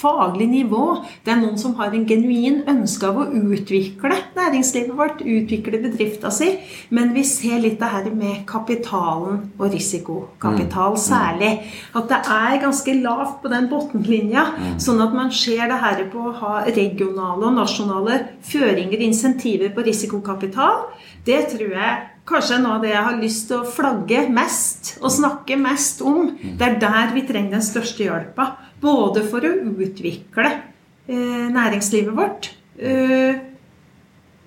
faglig 0.00 0.48
nivå. 0.50 0.84
Det 1.24 1.34
er 1.34 1.40
noen 1.40 1.58
som 1.60 1.74
har 1.78 1.94
en 1.94 2.06
genuin 2.08 2.62
ønske 2.70 3.08
av 3.08 3.20
å 3.20 3.28
utvikle 3.28 4.16
næringslivet 4.36 4.96
vårt, 4.96 5.22
utvikle 5.24 5.80
bedrifta 5.82 6.32
si. 6.34 6.50
Men 6.94 7.12
vi 7.16 7.24
ser 7.28 7.60
litt 7.62 7.78
det 7.80 7.90
her 7.92 8.08
med 8.14 8.44
kapitalen 8.48 9.42
og 9.58 9.66
risikokapital 9.74 10.98
særlig. 11.00 11.52
At 11.96 12.08
det 12.10 12.20
er 12.36 12.60
ganske 12.64 12.96
lavt 13.00 13.40
på 13.42 13.52
den 13.52 13.68
bunnlinja. 13.70 14.46
Sånn 14.82 15.02
at 15.04 15.16
man 15.16 15.32
ser 15.34 15.66
det 15.70 15.80
her 15.84 16.04
på 16.12 16.30
å 16.30 16.36
ha 16.42 16.54
regionale 16.68 17.50
og 17.50 17.58
nasjonale 17.58 18.20
føringer, 18.46 19.02
insentiver 19.04 19.72
på 19.74 19.84
risikokapital. 19.86 20.88
Det 21.26 21.42
tror 21.52 21.76
jeg 21.76 21.98
kanskje 22.30 22.56
er 22.56 22.62
noe 22.62 22.78
av 22.78 22.84
det 22.84 22.92
jeg 22.92 23.06
har 23.06 23.20
lyst 23.20 23.46
til 23.50 23.60
å 23.60 23.70
flagge 23.76 24.24
mest 24.32 24.94
og 25.00 25.12
snakke 25.12 25.58
mest 25.60 26.02
om. 26.06 26.32
Det 26.40 26.66
er 26.66 26.78
der 26.82 27.14
vi 27.16 27.24
trenger 27.28 27.58
den 27.58 27.66
største 27.66 28.06
hjelpa. 28.06 28.52
Både 28.80 29.22
for 29.28 29.44
å 29.44 29.52
utvikle 29.84 30.50
eh, 31.10 31.46
næringslivet 31.52 32.16
vårt, 32.16 32.50
eh, 32.80 33.36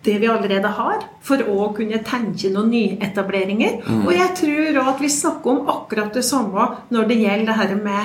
det 0.04 0.18
vi 0.20 0.28
allerede 0.28 0.68
har, 0.68 1.06
for 1.24 1.44
å 1.48 1.70
kunne 1.76 2.02
tenke 2.04 2.52
noen 2.52 2.74
nyetableringer. 2.74 3.80
Og 4.04 4.12
jeg 4.12 4.36
tror 4.42 4.82
òg 4.82 4.92
at 4.96 5.04
vi 5.04 5.12
snakker 5.14 5.54
om 5.54 5.72
akkurat 5.72 6.12
det 6.18 6.26
samme 6.28 6.68
når 6.92 7.08
det 7.08 7.22
gjelder 7.22 7.52
det 7.52 7.60
her 7.62 7.76
med 7.80 8.04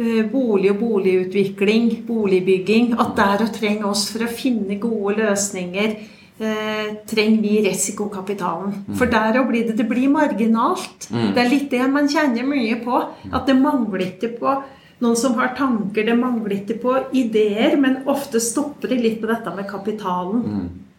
eh, 0.00 0.24
bolig 0.32 0.72
og 0.72 0.80
boligutvikling, 0.82 1.90
boligbygging. 2.08 2.96
At 2.98 3.14
der 3.20 3.46
og 3.46 3.54
trenger 3.54 3.90
oss 3.92 4.08
for 4.10 4.26
å 4.26 4.32
finne 4.32 4.80
gode 4.82 5.20
løsninger. 5.20 5.96
Eh, 6.36 6.88
trenger 7.08 7.40
vi 7.40 7.60
risikokapitalen. 7.64 8.72
For 8.98 9.08
der 9.08 9.38
òg 9.40 9.46
blir 9.52 9.68
det, 9.70 9.76
det 9.78 9.86
blir 9.88 10.10
marginalt. 10.12 11.06
Det 11.08 11.40
er 11.40 11.52
litt 11.52 11.70
det 11.72 11.86
man 11.88 12.10
kjenner 12.12 12.44
mye 12.44 12.80
på. 12.82 12.98
At 13.30 13.46
det 13.48 13.56
mangler 13.60 14.08
ikke 14.10 14.34
på 14.40 14.56
noen 15.00 15.16
som 15.16 15.34
har 15.38 15.52
tanker, 15.58 16.06
det 16.08 16.16
mangler 16.18 16.56
ikke 16.60 16.78
på 16.82 16.96
ideer, 17.12 17.76
men 17.76 18.02
ofte 18.08 18.40
stopper 18.40 18.88
de 18.88 18.96
litt 19.02 19.20
på 19.20 19.28
dette 19.28 19.52
med 19.56 19.68
kapitalen. 19.68 20.42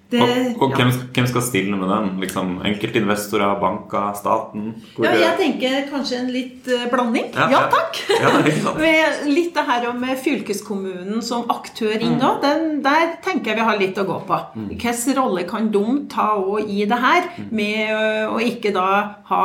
Det, 0.07 0.21
og 0.55 0.61
og 0.63 0.69
ja. 0.71 0.75
hvem, 0.77 0.91
hvem 1.11 1.25
skal 1.27 1.41
stille 1.43 1.75
med 1.75 1.89
den? 1.91 2.05
Liksom, 2.21 2.51
enkeltinvestorer, 2.69 3.57
banker, 3.59 4.13
staten? 4.15 4.69
Ja, 5.03 5.11
jeg 5.19 5.33
tenker 5.35 5.89
kanskje 5.89 6.21
en 6.21 6.29
litt 6.31 6.69
uh, 6.71 6.85
blanding. 6.93 7.25
Ja, 7.35 7.49
Ja, 7.51 7.59
takk! 7.73 7.99
Ja? 8.15 8.31
Med 8.79 9.25
litt 9.27 9.51
det 9.57 9.65
her 9.67 9.89
om 9.89 9.99
med 9.99 10.15
fylkeskommunen 10.23 11.19
som 11.21 11.43
aktør 11.51 11.97
Mm. 11.97 12.05
inn 12.07 12.15
nå, 12.21 12.29
den, 12.39 12.81
der 12.85 13.17
tenker 13.25 13.51
jeg 13.51 13.59
vi 13.59 13.65
har 13.67 13.77
litt 13.81 13.99
å 13.99 14.05
gå 14.07 14.21
på. 14.29 14.37
Hvilken 14.69 15.17
rolle 15.19 15.43
kan 15.49 15.67
de 15.75 15.83
ta 16.07 16.29
i 16.63 16.85
det 16.87 17.01
her, 17.03 17.27
Mm. 17.37 17.51
med 17.51 17.91
uh, 17.91 18.31
å 18.31 18.39
ikke 18.39 18.71
da 18.73 18.87
ha 19.27 19.43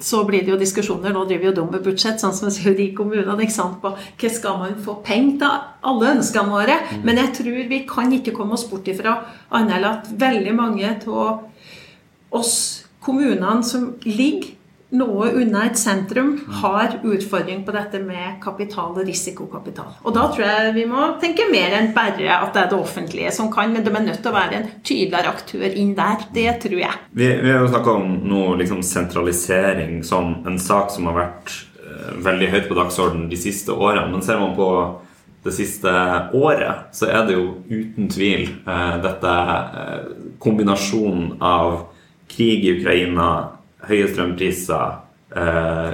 så 0.00 0.24
blir 0.26 0.42
det 0.42 0.50
jo 0.50 0.58
diskusjoner. 0.58 1.12
Nå 1.14 1.24
driver 1.28 1.50
jo 1.50 1.54
de 1.54 1.64
med 1.70 1.84
budsjett, 1.84 2.18
sånn 2.20 2.34
som 2.34 2.50
vi 2.50 2.74
de 2.74 2.88
kommunene. 2.96 3.36
ikke 3.42 3.54
sant, 3.54 3.80
på 3.82 3.94
Hva 3.94 4.30
skal 4.30 4.58
man 4.58 4.80
få 4.82 4.98
penger 5.04 5.38
til? 5.38 5.60
Alle 5.82 6.10
ønskene 6.16 6.50
våre. 6.50 6.78
Men 7.04 7.20
jeg 7.22 7.34
tror 7.38 7.68
vi 7.70 7.84
kan 7.88 8.12
ikke 8.12 8.34
komme 8.34 8.58
oss 8.58 8.66
bort 8.70 8.88
ifra 8.88 9.20
annet 9.50 9.76
enn 9.78 9.84
at 9.84 10.10
veldig 10.18 10.54
mange 10.54 10.90
av 11.06 11.44
oss 12.34 12.84
kommunene 13.00 13.62
som 13.62 13.94
ligger 14.04 14.54
noe 14.94 15.30
unna 15.40 15.64
et 15.68 15.78
sentrum, 15.78 16.34
har 16.60 16.98
utfordring 17.02 17.64
på 17.66 17.72
dette 17.74 18.00
med 18.04 18.38
kapital 18.42 18.92
og 18.94 19.06
risikokapital. 19.08 19.96
Og 20.04 20.14
da 20.14 20.26
tror 20.30 20.44
jeg 20.44 20.74
vi 20.76 20.84
må 20.90 21.06
tenke 21.22 21.48
mer 21.50 21.74
enn 21.78 21.92
bare 21.96 22.28
at 22.36 22.52
det 22.54 22.62
er 22.62 22.70
det 22.72 22.78
offentlige 22.78 23.32
som 23.34 23.50
kan, 23.52 23.72
men 23.74 23.84
de 23.86 23.92
er 23.92 24.06
nødt 24.06 24.22
til 24.22 24.32
å 24.32 24.36
være 24.36 24.58
en 24.60 24.68
tydeligere 24.84 25.32
aktør 25.34 25.66
inn 25.70 25.94
der. 25.98 26.26
Det 26.34 26.48
tror 26.66 26.80
jeg. 26.84 27.00
Vi, 27.12 27.30
vi 27.42 27.54
har 27.54 27.64
jo 27.64 27.72
snakka 27.72 27.96
om 28.00 28.18
noe 28.28 28.58
liksom 28.60 28.84
sentralisering 28.86 30.02
som 30.06 30.36
en 30.46 30.60
sak 30.62 30.92
som 30.94 31.08
har 31.10 31.18
vært 31.18 31.56
eh, 31.80 32.12
veldig 32.28 32.52
høyt 32.54 32.70
på 32.70 32.78
dagsordenen 32.78 33.32
de 33.32 33.40
siste 33.40 33.74
årene. 33.74 34.10
Men 34.12 34.22
ser 34.26 34.42
man 34.42 34.54
på 34.58 34.70
det 35.44 35.52
siste 35.52 35.90
året, 36.32 36.86
så 36.96 37.10
er 37.10 37.26
det 37.26 37.34
jo 37.36 37.48
uten 37.68 38.08
tvil 38.12 38.46
eh, 38.64 38.94
dette 39.04 39.34
eh, 39.34 40.06
kombinasjonen 40.40 41.34
av 41.44 41.82
krig 42.30 42.64
i 42.64 42.78
Ukraina, 42.78 43.28
høye 43.88 44.08
strømpriser, 44.10 45.00
eh, 45.36 45.90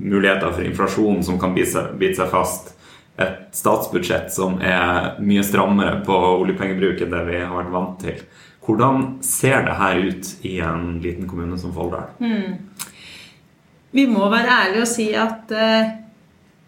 muligheter 0.00 0.52
for 0.52 0.66
inflasjon 0.66 1.22
som 1.26 1.38
kan 1.40 1.54
bite 1.54 1.72
seg, 1.74 1.96
bite 2.00 2.20
seg 2.20 2.30
fast, 2.32 2.74
et 3.20 3.50
statsbudsjett 3.52 4.30
som 4.32 4.60
er 4.64 5.18
mye 5.20 5.42
strammere 5.44 5.98
på 6.06 6.14
oljepengebruk 6.40 7.02
enn 7.04 7.12
det 7.12 7.24
vi 7.26 7.40
har 7.42 7.52
vært 7.52 7.74
vant 7.74 7.98
til. 8.00 8.22
Hvordan 8.64 9.06
ser 9.24 9.64
det 9.66 9.76
her 9.80 9.98
ut 10.06 10.30
i 10.46 10.58
en 10.64 11.00
liten 11.02 11.26
kommune 11.28 11.58
som 11.60 11.72
Folldal? 11.74 12.12
Vi 13.90 14.06
må 14.06 14.28
være 14.30 14.56
ærlige 14.64 14.84
og 14.86 14.88
si 14.88 15.08
at 15.18 15.50
eh, 15.50 15.90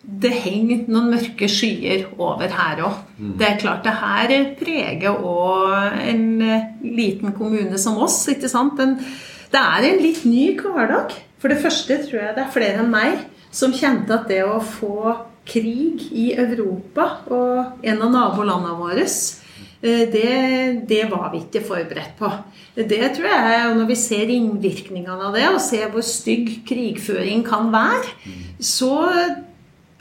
det 0.02 0.32
henger 0.34 0.88
noen 0.90 1.12
mørke 1.12 1.46
skyer 1.50 2.08
over 2.16 2.50
her 2.50 2.80
òg. 2.88 3.02
Det 3.38 3.46
er 3.46 3.60
klart 3.60 3.84
det 3.86 3.94
her 4.00 4.32
preger 4.58 5.20
òg 5.22 6.00
en 6.02 6.24
eh, 6.42 6.72
liten 6.82 7.36
kommune 7.36 7.78
som 7.78 8.00
oss. 8.02 8.24
ikke 8.32 8.50
sant? 8.50 8.80
En, 8.82 8.96
det 9.52 9.60
er 9.60 9.88
en 9.88 10.00
litt 10.02 10.24
ny 10.28 10.46
hverdag. 10.58 11.12
For 11.42 11.52
det 11.52 11.60
første 11.62 11.98
tror 12.06 12.20
jeg 12.20 12.36
det 12.36 12.44
er 12.44 12.54
flere 12.54 12.82
enn 12.82 12.92
meg 12.92 13.20
som 13.52 13.74
kjente 13.74 14.14
at 14.16 14.30
det 14.30 14.40
å 14.46 14.60
få 14.64 15.12
krig 15.48 16.06
i 16.14 16.30
Europa 16.38 17.08
og 17.34 17.82
en 17.82 18.04
av 18.06 18.12
nabolandene 18.14 18.78
våre 18.78 19.02
eh, 19.04 20.04
det, 20.12 20.34
det, 20.88 21.02
var 21.10 21.32
vi 21.32 21.42
ikke 21.42 21.64
forberedt 21.66 22.14
på. 22.20 22.30
Det 22.78 23.02
tror 23.16 23.28
jeg, 23.28 23.56
og 23.66 23.80
Når 23.80 23.88
vi 23.90 23.96
ser 23.98 24.30
innvirkningene 24.32 25.28
av 25.28 25.34
det, 25.36 25.48
og 25.50 25.60
ser 25.60 25.90
hvor 25.92 26.06
stygg 26.06 26.62
krigføring 26.68 27.42
kan 27.44 27.72
være, 27.74 28.14
så 28.62 28.94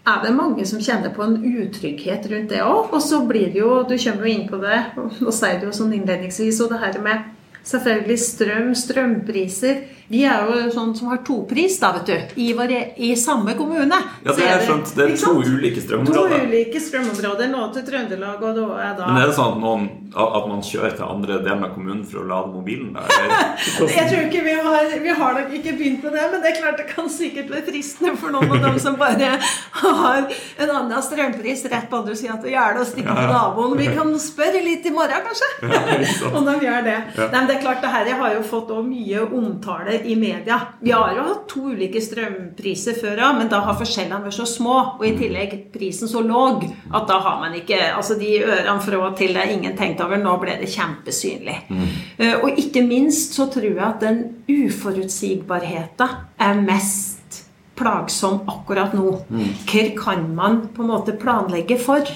er 0.02 0.24
det 0.24 0.34
mange 0.38 0.64
som 0.66 0.82
kjenner 0.82 1.12
på 1.14 1.26
en 1.26 1.36
utrygghet 1.42 2.30
rundt 2.32 2.54
det 2.54 2.62
òg. 2.64 2.94
Og 2.94 3.02
så 3.04 3.20
blir 3.28 3.52
det 3.52 3.60
jo 3.60 3.82
Du 3.84 3.98
kommer 3.98 4.26
jo 4.26 4.32
inn 4.32 4.48
på 4.50 4.62
det, 4.62 4.80
og 5.26 5.34
sier 5.34 5.60
det 5.60 5.68
jo 5.68 5.76
sånn 5.82 5.98
innledningsvis, 5.98 6.62
og 6.64 6.72
det 6.72 6.82
her 6.86 7.02
med 7.04 7.28
selvfølgelig 7.64 8.20
strøm, 8.20 8.76
strømpriser 8.76 9.76
vi 10.12 10.26
er 10.28 10.44
jo 10.44 10.66
sånn 10.74 10.92
som 10.98 11.08
har 11.14 11.22
topris 11.24 11.78
da, 11.80 11.94
vet 11.96 12.10
du, 12.10 12.42
i, 12.44 12.50
vår, 12.58 12.72
i 13.00 13.14
samme 13.20 13.54
kommune. 13.56 13.96
Ja, 14.26 14.34
det 14.36 14.44
er 14.44 14.64
skjønt. 14.66 14.92
Det 14.98 15.06
er 15.06 15.14
to 15.22 15.38
ulike 15.40 15.84
strømområder. 15.84 16.34
To 16.36 16.50
ulike 16.50 16.82
strømområder. 16.84 17.52
Nå 17.52 17.62
til 17.72 17.86
Trøndelag, 17.88 18.44
og 18.44 18.58
da 18.58 18.66
er 18.84 18.98
da 18.98 19.08
Men 19.08 19.22
er 19.22 19.32
det 19.32 19.38
sånn 19.38 19.56
at, 19.56 19.62
noen, 19.64 19.86
at 20.12 20.50
man 20.50 20.66
kjører 20.68 20.98
til 20.98 21.06
andre 21.08 21.38
deler 21.46 21.64
av 21.70 21.72
kommunen 21.78 22.02
for 22.08 22.24
å 22.24 22.26
lade 22.28 22.52
mobilen 22.52 22.92
der? 22.98 23.36
jeg 23.96 24.10
tror 24.12 24.26
ikke 24.26 24.44
vi 24.50 24.58
har 24.68 24.92
Vi 25.06 25.16
har 25.22 25.38
nok 25.40 25.56
ikke 25.62 25.76
begynt 25.80 26.04
med 26.04 26.18
det, 26.18 26.28
men 26.34 26.44
det 26.44 26.52
er 26.52 26.60
klart 26.60 26.82
det 26.82 26.88
kan 26.92 27.08
sikkert 27.12 27.54
være 27.56 27.66
fristende 27.70 28.14
for 28.20 28.36
noen 28.36 28.52
av 28.58 28.68
dem 28.68 28.82
som 28.84 29.00
bare 29.00 29.32
har 29.80 30.28
en 30.28 30.76
annen 30.76 31.08
strømpris 31.08 31.64
rett 31.72 31.88
på 31.88 32.02
andre 32.02 32.18
sida 32.20 32.36
av 32.36 32.52
gjerdet 32.52 32.84
og 32.84 32.92
stikker 32.92 33.22
til 33.22 33.32
naboen. 33.32 33.78
Vi 33.80 33.88
kan 33.96 34.12
spørre 34.20 34.66
litt 34.66 34.92
i 34.92 34.94
morgen, 34.96 35.24
kanskje, 35.30 36.30
om 36.36 36.52
de 36.52 36.58
gjør 36.68 36.86
det. 36.90 37.00
Nei, 37.16 37.32
men 37.32 37.48
det 37.48 37.58
er 37.58 37.64
klart, 37.64 37.82
det 37.84 37.96
her 37.96 38.12
har 38.20 38.36
jo 38.36 38.44
fått 38.52 38.76
mye 38.92 39.24
omtale 39.32 40.01
i 40.06 40.16
media. 40.16 40.60
Vi 40.80 40.92
har 40.92 41.14
jo 41.16 41.26
hatt 41.28 41.44
to 41.52 41.72
ulike 41.74 42.02
strømpriser 42.04 42.98
før 43.02 43.22
òg, 43.28 43.38
men 43.40 43.52
da 43.52 43.62
har 43.66 43.78
forskjellene 43.80 44.24
vært 44.26 44.38
så 44.40 44.48
små, 44.50 44.78
og 44.98 45.06
i 45.08 45.14
tillegg 45.20 45.56
prisen 45.74 46.10
så 46.12 46.24
låg, 46.26 46.66
at 46.92 47.08
da 47.10 47.20
har 47.22 47.40
man 47.42 47.56
ikke 47.58 47.80
Altså 47.92 48.16
de 48.20 48.30
ørene 48.42 48.82
fra 48.84 49.00
og 49.06 49.16
til 49.20 49.34
det 49.36 49.42
er 49.42 49.54
ingen 49.54 49.76
tenkt 49.78 50.02
over. 50.04 50.20
Nå 50.22 50.36
ble 50.42 50.58
det 50.62 50.70
kjempesynlig. 50.72 51.58
Mm. 51.70 51.88
Uh, 52.20 52.36
og 52.46 52.60
ikke 52.62 52.84
minst 52.86 53.36
så 53.38 53.48
tror 53.52 53.68
jeg 53.68 53.82
at 53.86 54.04
den 54.04 54.22
uforutsigbarheten 54.50 56.16
er 56.42 56.62
mest 56.66 57.42
plagsom 57.82 58.42
akkurat 58.50 58.94
nå. 58.98 59.14
Mm. 59.30 59.54
Hva 59.70 59.86
kan 59.98 60.28
man 60.36 60.60
på 60.74 60.84
en 60.84 60.92
måte 60.94 61.18
planlegge 61.20 61.80
for? 61.82 62.08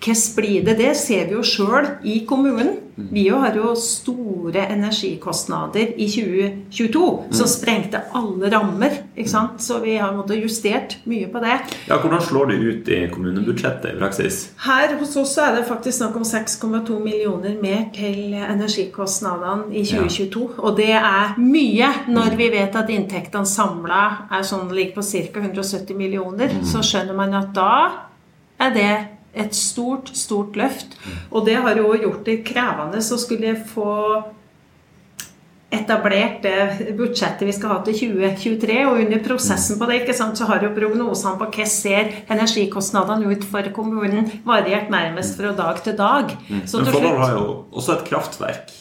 Mm. 0.00 0.06
Hvordan 0.06 0.36
blir 0.36 0.64
det? 0.64 0.78
Det 0.78 0.94
ser 0.96 1.26
vi 1.28 1.34
jo 1.34 1.42
sjøl 1.44 1.86
i 2.02 2.24
kommunen. 2.26 2.76
Vi 3.10 3.28
har 3.28 3.54
jo 3.56 3.74
store 3.76 4.66
energikostnader 4.72 5.92
i 5.96 6.06
2022 6.08 7.32
som 7.32 7.48
sprengte 7.48 8.00
alle 8.14 8.50
rammer. 8.52 8.90
ikke 9.16 9.30
sant? 9.30 9.62
Så 9.62 9.78
vi 9.80 9.96
har 9.96 10.12
måttet 10.12 10.42
justert 10.42 10.96
mye 11.04 11.28
på 11.32 11.40
det. 11.40 11.58
Ja, 11.88 12.00
Hvordan 12.00 12.20
slår 12.20 12.46
det 12.46 12.56
ut 12.56 12.88
i 12.88 13.08
kommunebudsjettet 13.12 13.94
i 13.94 13.98
praksis? 13.98 14.40
Her 14.66 14.96
hos 14.98 15.16
oss 15.16 15.36
er 15.38 15.56
det 15.56 15.68
faktisk 15.68 15.98
snakk 15.98 16.16
om 16.16 16.24
6,2 16.24 16.98
millioner 17.00 17.56
mer 17.62 17.88
til 17.94 18.34
energikostnadene 18.34 19.72
i 19.74 19.84
2022. 19.84 20.48
Ja. 20.56 20.64
Og 20.64 20.76
det 20.76 20.92
er 20.96 21.38
mye 21.38 21.92
når 22.08 22.36
vi 22.36 22.50
vet 22.52 22.76
at 22.76 22.90
inntektene 22.92 23.48
samla 23.48 24.02
er 24.30 24.44
sånn, 24.44 24.68
ligger 24.72 25.00
på 25.00 25.06
ca. 25.08 25.40
170 25.40 25.96
millioner. 25.96 26.52
Mm. 26.52 26.64
Så 26.64 26.84
skjønner 26.84 27.16
man 27.16 27.34
at 27.34 27.52
da 27.56 27.72
er 28.60 28.76
det 28.76 28.92
et 29.34 29.54
stort, 29.54 30.10
stort 30.16 30.58
løft. 30.58 30.98
Og 31.30 31.46
det 31.46 31.56
har 31.62 31.78
jo 31.78 31.94
gjort 31.94 32.26
det 32.26 32.42
krevende 32.46 33.00
å 33.00 33.20
skulle 33.20 33.54
få 33.70 33.90
etablert 35.70 36.42
det 36.42 36.94
budsjettet 36.98 37.46
vi 37.46 37.54
skal 37.54 37.74
ha 37.74 37.78
til 37.86 37.96
2023. 38.00 38.78
Og 38.90 39.04
under 39.04 39.22
prosessen 39.24 39.78
på 39.78 39.88
det 39.88 40.00
ikke 40.02 40.16
sant, 40.18 40.38
så 40.38 40.48
har 40.50 40.66
jo 40.66 40.72
prognosene 40.74 41.38
på 41.38 41.50
hva 41.54 41.68
ser 41.70 42.12
energikostnadene 42.32 43.30
ut 43.30 43.46
for 43.52 43.70
kommunen 43.76 44.28
variert 44.46 44.90
nærmest 44.92 45.38
fra 45.38 45.54
dag 45.56 45.82
til 45.86 45.98
dag. 45.98 46.34
Mm. 46.48 46.62
Så 46.66 46.82
Men 46.82 46.92
Folldal 46.92 47.20
har 47.22 47.36
jo 47.38 47.48
også 47.70 47.98
et 47.98 48.06
kraftverk. 48.10 48.78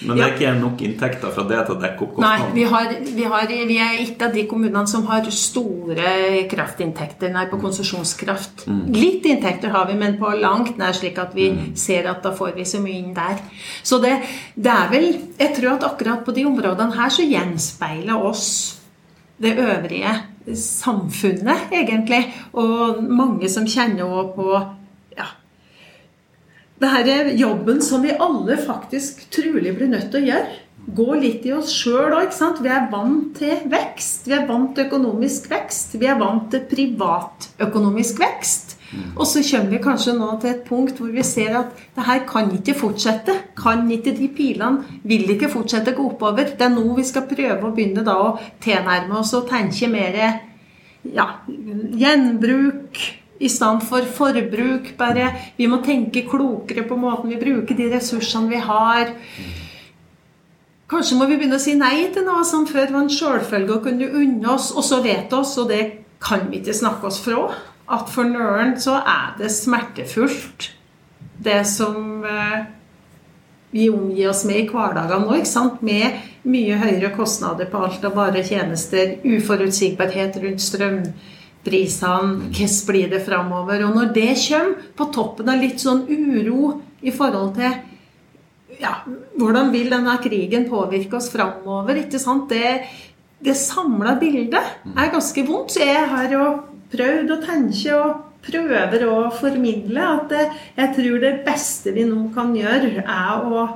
Men 0.00 0.16
det 0.16 0.24
er 0.24 0.34
ikke 0.34 0.52
nok 0.56 0.82
inntekter 0.86 1.32
fra 1.34 1.44
det 1.48 1.58
til 1.66 1.74
å 1.74 1.80
dekke 1.80 2.04
opp 2.06 2.14
kostnadene? 2.16 2.46
Nei, 2.46 2.54
vi, 2.56 2.64
har, 2.72 2.92
vi, 3.18 3.26
har, 3.32 3.52
vi, 3.68 3.76
er 3.84 4.00
ikke 4.04 4.28
av 4.30 4.36
de 4.36 4.44
kommunene 4.48 4.88
som 4.88 5.04
har 5.10 5.28
store 5.34 6.14
kraftinntekter 6.50 7.34
nei, 7.34 7.44
på 7.50 7.60
konsesjonskraft. 7.60 8.64
Mm. 8.70 8.82
Litt 8.96 9.28
inntekter 9.28 9.74
har 9.74 9.86
vi, 9.90 9.98
men 10.00 10.16
på 10.20 10.32
langt 10.40 10.80
nær 10.80 10.96
slik 10.96 11.20
at 11.20 11.36
vi 11.36 11.50
mm. 11.52 11.62
ser 11.80 12.08
at 12.10 12.24
da 12.24 12.32
får 12.36 12.56
vi 12.56 12.66
så 12.68 12.80
mye 12.82 12.96
inn 13.02 13.14
der. 13.16 13.38
Så 13.82 14.00
det, 14.02 14.16
det, 14.56 14.72
er 14.72 14.92
vel 14.92 15.08
Jeg 15.40 15.54
tror 15.56 15.76
at 15.76 15.88
akkurat 15.92 16.24
på 16.24 16.34
de 16.36 16.48
områdene 16.48 16.96
her 16.96 17.12
så 17.12 17.26
gjenspeiler 17.26 18.28
oss 18.30 18.50
det 19.40 19.54
øvrige 19.56 20.12
samfunnet, 20.56 21.70
egentlig. 21.72 22.26
Og 22.52 23.00
mange 23.04 23.48
som 23.52 23.68
kjenner 23.68 24.04
også 24.04 24.36
på 24.36 24.60
det 26.80 26.88
her 26.88 27.08
er 27.12 27.30
jobben 27.36 27.82
som 27.84 28.02
vi 28.04 28.16
alle 28.16 28.56
faktisk 28.60 29.26
trolig 29.34 29.74
blir 29.76 29.90
nødt 29.92 30.08
til 30.12 30.22
å 30.22 30.28
gjøre. 30.30 30.58
Gå 30.96 31.08
litt 31.20 31.44
i 31.44 31.52
oss 31.52 31.74
sjøl 31.76 32.14
òg. 32.16 32.32
Vi 32.64 32.70
er 32.72 32.88
vant 32.90 33.34
til 33.36 33.66
vekst. 33.70 34.24
Vi 34.26 34.34
er 34.34 34.46
vant 34.48 34.72
til 34.74 34.88
økonomisk 34.88 35.50
vekst. 35.52 35.98
Vi 36.00 36.08
er 36.08 36.18
vant 36.18 36.48
til 36.50 36.64
privatøkonomisk 36.70 38.22
vekst. 38.24 38.76
Og 39.14 39.22
så 39.28 39.42
kommer 39.46 39.70
vi 39.70 39.82
kanskje 39.84 40.16
nå 40.16 40.30
til 40.40 40.50
et 40.50 40.64
punkt 40.66 40.98
hvor 40.98 41.12
vi 41.14 41.22
ser 41.26 41.54
at 41.60 41.76
det 41.94 42.06
her 42.08 42.24
kan 42.26 42.50
ikke 42.56 42.74
fortsette. 42.80 43.36
Kan 43.60 43.84
ikke 43.92 44.16
de 44.16 44.30
pilene 44.34 45.00
vil 45.06 45.28
ikke 45.36 45.52
fortsette 45.52 45.92
å 45.92 46.00
gå 46.00 46.08
oppover. 46.14 46.56
Det 46.56 46.66
er 46.66 46.74
nå 46.74 46.88
vi 46.96 47.06
skal 47.06 47.28
prøve 47.28 47.60
å 47.60 47.74
begynne 47.76 48.06
da 48.06 48.16
å 48.24 48.34
tilnærme 48.64 49.20
oss 49.20 49.36
og 49.36 49.50
tenke 49.52 49.92
mer 49.92 50.18
ja, 51.04 51.28
gjenbruk 51.46 53.04
i 53.40 53.48
stedet 53.48 53.86
for 53.88 54.04
forbruk. 54.18 54.92
Bare, 54.98 55.30
vi 55.56 55.68
må 55.70 55.80
tenke 55.84 56.26
klokere 56.28 56.84
på 56.88 56.98
måten 57.00 57.32
vi 57.32 57.40
bruker 57.40 57.78
de 57.78 57.88
ressursene 57.94 58.52
vi 58.52 58.60
har. 58.60 59.14
Kanskje 60.90 61.16
må 61.16 61.28
vi 61.30 61.38
begynne 61.38 61.56
å 61.60 61.62
si 61.62 61.76
nei 61.78 62.08
til 62.12 62.26
noe 62.26 62.42
som 62.46 62.66
før 62.66 62.90
var 62.90 63.04
en 63.04 63.12
selvfølge 63.14 63.76
og 63.76 63.84
kunne 63.86 64.10
unne 64.10 64.52
oss, 64.56 64.72
og 64.74 64.84
så 64.84 64.98
vet 65.04 65.32
oss, 65.36 65.54
og 65.62 65.70
det 65.70 65.84
kan 66.20 66.48
vi 66.50 66.58
ikke 66.58 66.74
snakke 66.76 67.06
oss 67.06 67.20
fra, 67.22 67.46
at 67.90 68.10
for 68.10 68.26
noen 68.26 68.74
så 68.78 68.98
er 68.98 69.36
det 69.38 69.52
smertefullt, 69.54 70.72
det 71.40 71.62
som 71.70 72.26
eh, 72.26 72.66
vi 73.70 73.86
omgir 73.90 74.32
oss 74.32 74.42
med 74.44 74.64
i 74.64 74.68
hverdagen 74.68 75.24
nå. 75.24 75.38
ikke 75.38 75.48
sant? 75.48 75.78
Med 75.86 76.18
mye 76.42 76.78
høyere 76.80 77.12
kostnader 77.14 77.70
på 77.70 77.84
alt 77.86 78.04
av 78.04 78.16
bare 78.18 78.42
tjenester, 78.44 79.14
uforutsigbarhet 79.22 80.40
rundt 80.42 80.64
strøm 80.64 81.04
prisene, 81.66 82.50
hvordan 82.54 82.86
blir 82.88 83.10
det 83.12 83.22
framover? 83.26 83.84
Og 83.86 83.96
når 83.96 84.12
det 84.16 84.32
kommer 84.46 84.90
på 84.96 85.08
toppen 85.14 85.50
av 85.52 85.60
litt 85.60 85.82
sånn 85.82 86.06
uro 86.08 86.76
i 87.04 87.12
forhold 87.14 87.54
til 87.58 87.78
ja, 88.80 88.94
hvordan 89.36 89.68
vil 89.74 89.90
denne 89.92 90.16
krigen 90.24 90.68
påvirke 90.70 91.18
oss 91.18 91.28
framover? 91.32 92.00
ikke 92.00 92.20
sant? 92.22 92.48
Det, 92.48 92.86
det 93.44 93.56
samla 93.58 94.16
bildet 94.20 94.88
er 94.94 95.12
ganske 95.12 95.44
vondt. 95.48 95.76
Så 95.76 95.84
jeg 95.84 96.08
har 96.14 96.32
jo 96.32 96.46
prøvd 96.90 97.34
å 97.34 97.40
tenke 97.44 97.98
og 97.98 98.26
prøver 98.46 99.04
å 99.04 99.16
formidle 99.36 100.00
at 100.00 100.32
jeg 100.32 100.92
tror 100.96 101.20
det 101.20 101.34
beste 101.44 101.92
vi 101.92 102.06
nå 102.08 102.30
kan 102.34 102.54
gjøre, 102.56 103.04
er 103.04 103.44
å 103.44 103.66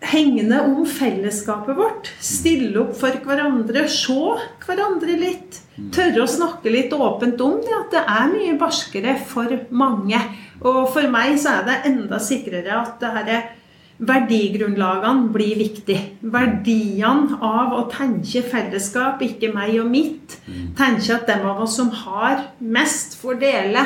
hegne 0.00 0.62
om 0.64 0.84
fellesskapet 0.88 1.76
vårt. 1.76 2.10
Stille 2.24 2.74
opp 2.82 2.94
for 2.98 3.16
hverandre. 3.24 3.86
Se 3.90 4.16
hverandre 4.64 5.16
litt. 5.20 5.60
Tørre 5.94 6.24
å 6.24 6.30
snakke 6.30 6.72
litt 6.72 6.92
åpent 6.92 7.40
om 7.40 7.60
det, 7.64 7.72
at 7.76 7.94
det 7.94 8.02
er 8.02 8.32
mye 8.34 8.58
barskere 8.60 9.16
for 9.28 9.54
mange. 9.70 10.20
Og 10.60 10.82
for 10.92 11.08
meg 11.12 11.38
så 11.40 11.60
er 11.60 11.66
det 11.68 11.78
enda 11.92 12.20
sikrere 12.20 12.76
at 12.82 13.00
det 13.00 13.14
her 13.16 13.32
verdigrunnlagene 14.00 15.28
blir 15.32 15.56
viktig. 15.60 15.98
Verdiene 16.32 17.38
av 17.44 17.74
å 17.76 17.86
tenke 17.92 18.42
fellesskap, 18.44 19.20
ikke 19.24 19.52
meg 19.54 19.76
og 19.82 19.90
mitt. 19.92 20.38
Tenke 20.78 21.16
at 21.16 21.28
dem 21.28 21.44
av 21.48 21.64
oss 21.66 21.76
som 21.80 21.92
har 22.04 22.46
mest, 22.60 23.18
får 23.20 23.40
dele 23.40 23.84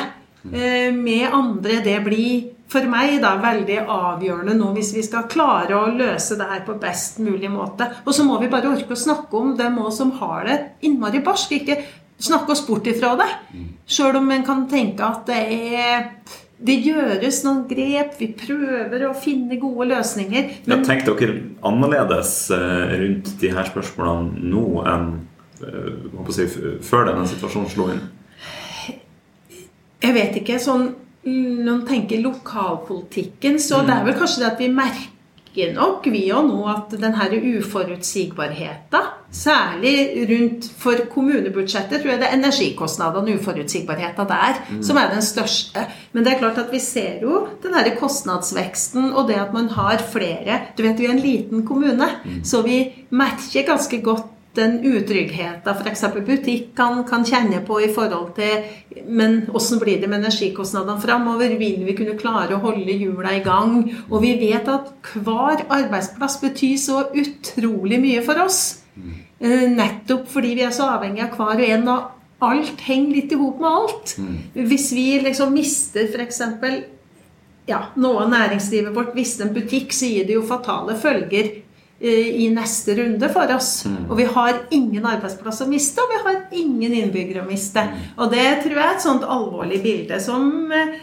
eh, 0.50 0.90
med 0.94 1.27
andre. 1.31 1.81
Det 1.85 1.98
blir 2.07 2.50
for 2.74 2.90
meg 2.90 3.18
da 3.22 3.34
veldig 3.42 3.80
avgjørende 3.87 4.56
nå 4.58 4.72
hvis 4.74 4.94
vi 4.96 5.04
skal 5.06 5.28
klare 5.30 5.76
å 5.78 5.92
løse 5.94 6.38
det 6.40 6.48
her 6.50 6.64
på 6.66 6.78
best 6.82 7.20
mulig 7.22 7.50
måte. 7.52 7.90
Og 8.04 8.14
så 8.16 8.26
må 8.26 8.40
vi 8.42 8.50
bare 8.52 8.72
orke 8.72 8.96
å 8.96 9.04
snakke 9.04 9.40
om 9.40 9.54
dem 9.58 9.78
òg 9.82 9.92
som 9.94 10.14
har 10.20 10.48
det 10.48 10.58
innmari 10.87 11.22
barsk. 11.24 11.54
Ikke 11.54 11.78
snakke 12.18 12.54
oss 12.54 12.64
bort 12.66 12.88
ifra 12.90 13.14
det. 13.20 13.28
Sjøl 13.87 14.18
om 14.20 14.32
en 14.34 14.46
kan 14.46 14.64
tenke 14.70 15.06
at 15.06 15.28
det 15.30 15.42
er 15.78 16.10
det 16.64 16.78
gjøres 16.80 17.42
noen 17.44 17.64
grep, 17.68 18.14
vi 18.16 18.30
prøver 18.38 19.02
å 19.08 19.12
finne 19.18 19.58
gode 19.60 19.88
løsninger. 19.90 20.50
Men... 20.64 20.78
Ja, 20.78 20.87
tenk 20.87 21.04
dere 21.04 21.34
annerledes 21.66 22.32
eh, 22.54 22.94
rundt 23.02 23.32
de 23.42 23.50
her 23.52 23.68
spørsmålene 23.68 24.48
nå 24.52 24.64
enn 24.88 25.08
eh, 25.60 26.30
si, 26.32 26.46
før 26.87 27.10
denne 27.10 27.26
situasjonen 27.28 27.72
slo 27.72 27.90
inn? 27.92 28.04
Jeg 30.04 30.16
vet 30.16 30.38
ikke. 30.40 30.60
sånn 30.62 30.92
Når 31.24 31.70
man 31.70 31.87
tenker 31.88 32.20
lokalpolitikken, 32.20 33.58
så 33.60 33.80
mm. 33.80 33.88
det 33.88 33.96
er 33.96 34.06
vel 34.08 34.16
kanskje 34.20 34.42
det 34.42 34.50
at 34.52 34.60
vi 34.60 34.70
merker 34.74 35.70
nok, 35.74 36.08
vi 36.10 36.24
òg 36.34 36.48
nå, 36.48 36.58
at 36.68 36.96
denne 36.98 37.38
uforutsigbarheten, 37.58 39.12
særlig 39.34 40.26
rundt 40.30 40.66
for 40.78 41.00
kommunebudsjettet, 41.10 42.02
tror 42.02 42.12
jeg 42.12 42.20
det 42.20 42.28
er 42.28 42.37
energikostnadene 42.37 43.32
og 43.32 43.40
uforutsigbarheten 43.40 44.28
der 44.30 44.60
mm. 44.68 44.82
som 44.87 45.00
er 45.00 45.10
den 45.14 45.24
største. 45.26 45.87
Men 46.12 46.26
det 46.26 46.34
er 46.34 46.42
klart 46.42 46.60
at 46.62 46.70
vi 46.74 46.82
ser 46.82 47.22
jo 47.22 47.46
den 47.62 47.74
her 47.74 47.88
kostnadsveksten 47.98 49.10
og 49.12 49.26
det 49.30 49.40
at 49.40 49.56
man 49.56 49.72
har 49.74 50.04
flere 50.12 50.60
Du 50.76 50.84
vet, 50.84 51.00
vi 51.00 51.08
er 51.08 51.16
en 51.16 51.24
liten 51.24 51.66
kommune, 51.66 52.10
mm. 52.24 52.44
så 52.44 52.62
vi 52.62 53.06
merker 53.10 53.66
ganske 53.66 54.02
godt 54.02 54.34
den 54.54 54.78
utryggheten 54.86 55.74
f.eks. 55.74 56.04
butikk 56.26 56.72
kan, 56.78 57.02
kan, 57.08 57.24
kjenne 57.26 57.60
på 57.66 57.80
i 57.82 57.90
forhold 57.94 58.34
til 58.36 59.02
Men 59.08 59.42
hvordan 59.48 59.80
blir 59.82 60.00
det 60.00 60.08
med 60.10 60.22
energikostnadene 60.22 61.02
framover? 61.02 61.56
Vil 61.58 61.82
vi 61.86 61.96
kunne 61.98 62.16
klare 62.18 62.56
å 62.56 62.62
holde 62.62 62.94
hjula 62.94 63.34
i 63.34 63.42
gang? 63.44 63.82
Og 64.10 64.22
vi 64.22 64.34
vet 64.40 64.68
at 64.70 64.92
hver 65.14 65.66
arbeidsplass 65.68 66.38
betyr 66.42 66.76
så 66.80 67.04
utrolig 67.10 68.00
mye 68.02 68.22
for 68.26 68.44
oss. 68.44 68.60
Eh, 69.40 69.66
nettopp 69.70 70.28
fordi 70.30 70.54
vi 70.58 70.66
er 70.66 70.74
så 70.74 70.88
avhengig 70.94 71.24
av 71.26 71.34
hver 71.38 71.58
og 71.58 71.68
en. 71.68 71.88
Og 71.94 72.44
alt 72.44 72.86
henger 72.86 73.18
litt 73.18 73.34
i 73.34 73.40
hop 73.40 73.60
med 73.62 73.70
alt. 73.70 74.16
Hvis 74.54 74.90
vi 74.94 75.08
liksom 75.24 75.54
mister 75.56 76.08
f.eks. 76.10 76.42
Ja, 77.66 77.86
noe 77.96 78.26
av 78.26 78.32
næringslivet 78.32 78.92
vårt, 78.92 79.14
hvis 79.16 79.38
en 79.40 79.54
butikk, 79.56 79.94
så 79.96 80.08
gir 80.10 80.26
det 80.28 80.36
jo 80.36 80.44
fatale 80.44 80.98
følger 81.00 81.54
i 82.00 82.48
neste 82.50 82.94
runde 82.98 83.28
for 83.33 83.54
oss. 83.54 83.85
Mm. 83.87 84.11
Og 84.11 84.18
vi 84.18 84.24
har 84.28 84.59
ingen 84.74 85.07
arbeidsplass 85.07 85.62
å 85.64 85.68
miste, 85.70 86.02
og 86.02 86.11
vi 86.11 86.22
har 86.24 86.40
ingen 86.59 86.96
innbyggere 86.98 87.44
å 87.44 87.48
miste. 87.48 87.85
Mm. 87.87 88.02
Og 88.18 88.33
det 88.35 88.48
tror 88.64 88.74
jeg 88.74 88.85
er 88.85 88.96
et 88.96 89.07
sånt 89.07 89.24
alvorlig 89.37 89.78
bilde 89.85 90.18
som 90.20 90.50
eh, 90.74 90.98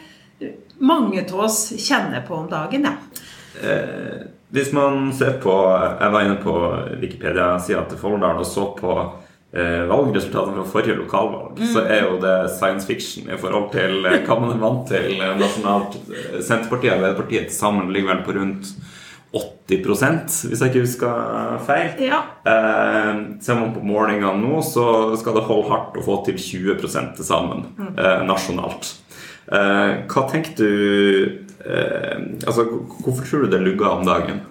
mange 0.83 1.23
av 1.23 1.39
oss 1.47 1.63
kjenner 1.79 2.21
på 2.27 2.35
om 2.35 2.51
dagen. 2.51 2.85
Ja. 2.85 3.23
Eh, 3.63 4.27
hvis 4.51 4.71
man 4.75 5.13
ser 5.15 5.37
på 5.43 5.51
Jeg 6.01 6.11
var 6.11 6.25
inne 6.25 6.39
på 6.43 6.53
Wikipedia-sida 6.99 7.85
til 7.87 7.99
Folldal 7.99 8.41
og 8.41 8.47
så 8.47 8.65
på 8.75 8.95
eh, 8.99 9.83
valgresultatene 9.87 10.57
fra 10.59 10.71
forrige 10.73 10.97
lokalvalg, 10.99 11.59
mm. 11.59 11.67
så 11.71 11.85
er 11.85 12.03
jo 12.07 12.17
det 12.19 12.37
science 12.57 12.87
fiction 12.87 13.31
i 13.31 13.39
forhold 13.39 13.69
til 13.75 14.05
eh, 14.09 14.23
hva 14.27 14.39
man 14.43 14.55
er 14.55 14.63
vant 14.63 14.89
til 14.91 15.21
nasjonalt. 15.39 15.99
Senterpartiet 16.43 16.91
og 16.91 16.97
Arbeiderpartiet 16.97 17.53
sammen 17.55 17.93
ligger 17.95 18.15
vel 18.15 18.25
på 18.27 18.35
rundt 18.41 18.73
80% 19.31 20.49
hvis 20.49 20.59
jeg 20.59 20.71
ikke 20.71 20.83
husker 20.83 21.59
feil. 21.67 21.93
Ja. 22.03 22.19
Eh, 22.43 23.21
ser 23.43 23.59
man 23.59 23.71
på 23.75 23.83
målingene 23.85 24.33
nå, 24.41 24.59
så 24.65 25.15
skal 25.19 25.37
det 25.37 25.45
holde 25.47 25.69
hardt 25.71 25.99
å 25.99 26.03
få 26.05 26.19
til 26.27 26.39
20 26.41 26.81
til 26.83 27.25
sammen 27.27 27.69
mm. 27.77 27.93
eh, 27.95 28.23
nasjonalt. 28.27 28.91
Eh, 29.51 29.93
hva 30.11 30.25
tenker 30.31 30.53
du 30.59 30.71
eh, 31.65 32.17
altså, 32.47 32.67
Hvorfor 33.01 33.25
tror 33.25 33.45
du 33.45 33.55
det 33.55 33.63
lugger 33.65 33.97
om 33.97 34.07
dagen 34.07 34.47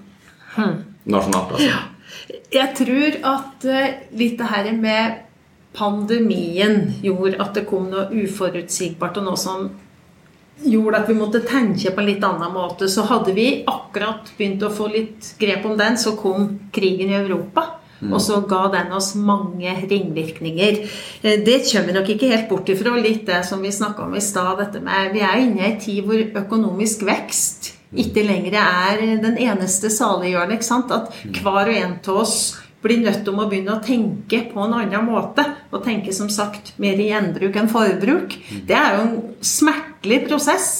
Mm. 0.56 0.80
nasjonalt? 1.06 1.52
altså? 1.54 1.68
Ja. 1.68 1.84
Jeg 2.50 2.72
tror 2.74 3.18
at 3.36 3.66
uh, 3.70 4.00
litt 4.18 4.40
det 4.40 4.48
her 4.50 4.66
med 4.74 5.20
pandemien 5.76 6.88
gjorde 7.02 7.38
at 7.42 7.54
det 7.54 7.68
kom 7.70 7.86
noe 7.92 8.08
uforutsigbart, 8.10 9.20
og 9.20 9.28
noe 9.28 9.38
som 9.38 9.68
gjorde 10.64 11.02
at 11.02 11.08
vi 11.08 11.16
måtte 11.18 11.42
tenke 11.46 11.92
på 11.94 12.02
en 12.02 12.08
litt 12.08 12.24
annen 12.24 12.52
måte. 12.54 12.88
Så 12.88 13.06
hadde 13.08 13.34
vi 13.36 13.62
akkurat 13.68 14.32
begynt 14.36 14.64
å 14.66 14.72
få 14.74 14.88
litt 14.92 15.34
grep 15.40 15.66
om 15.68 15.76
den, 15.78 15.98
så 15.98 16.16
kom 16.18 16.48
krigen 16.74 17.12
i 17.12 17.18
Europa. 17.20 17.66
Mm. 18.00 18.14
Og 18.16 18.22
så 18.24 18.38
ga 18.48 18.62
den 18.72 18.94
oss 18.96 19.12
mange 19.14 19.74
ringvirkninger. 19.90 20.78
Eh, 21.20 21.42
det 21.44 21.58
kommer 21.68 21.90
vi 21.90 21.96
nok 21.98 22.08
ikke 22.14 22.30
helt 22.30 22.48
bort 22.48 22.70
ifra. 22.72 22.94
Litt 22.96 23.26
det 23.28 23.42
som 23.48 23.60
vi 23.60 23.72
snakka 23.72 24.06
om 24.06 24.14
i 24.16 24.24
stad. 24.24 24.56
dette 24.58 24.80
med 24.80 25.12
Vi 25.12 25.20
er 25.20 25.42
inne 25.42 25.60
i 25.60 25.72
en 25.72 25.80
tid 25.80 26.04
hvor 26.04 26.24
økonomisk 26.44 27.04
vekst 27.04 27.74
ikke 27.90 28.22
lenger 28.22 28.54
er 28.60 29.00
den 29.20 29.36
eneste 29.36 29.90
saliggjørende. 29.90 30.56
At 30.56 31.12
mm. 31.12 31.34
hver 31.42 31.68
og 31.68 31.76
en 31.76 31.98
av 31.98 32.16
oss 32.22 32.36
blir 32.84 33.02
nødt 33.04 33.24
til 33.26 33.36
å 33.36 33.48
begynne 33.48 33.76
å 33.76 33.84
tenke 33.84 34.42
på 34.50 34.62
en 34.64 34.76
annen 34.78 35.06
måte. 35.08 35.44
Og 35.70 35.84
tenke 35.84 36.14
som 36.16 36.30
sagt 36.32 36.72
mer 36.80 37.00
i 37.00 37.10
gjenbruk 37.10 37.58
enn 37.60 37.70
forbruk. 37.70 38.36
Mm. 38.40 38.62
Det 38.68 38.78
er 38.78 38.96
jo 38.96 39.02
en 39.04 39.18
smertelig 39.44 40.22
prosess. 40.28 40.70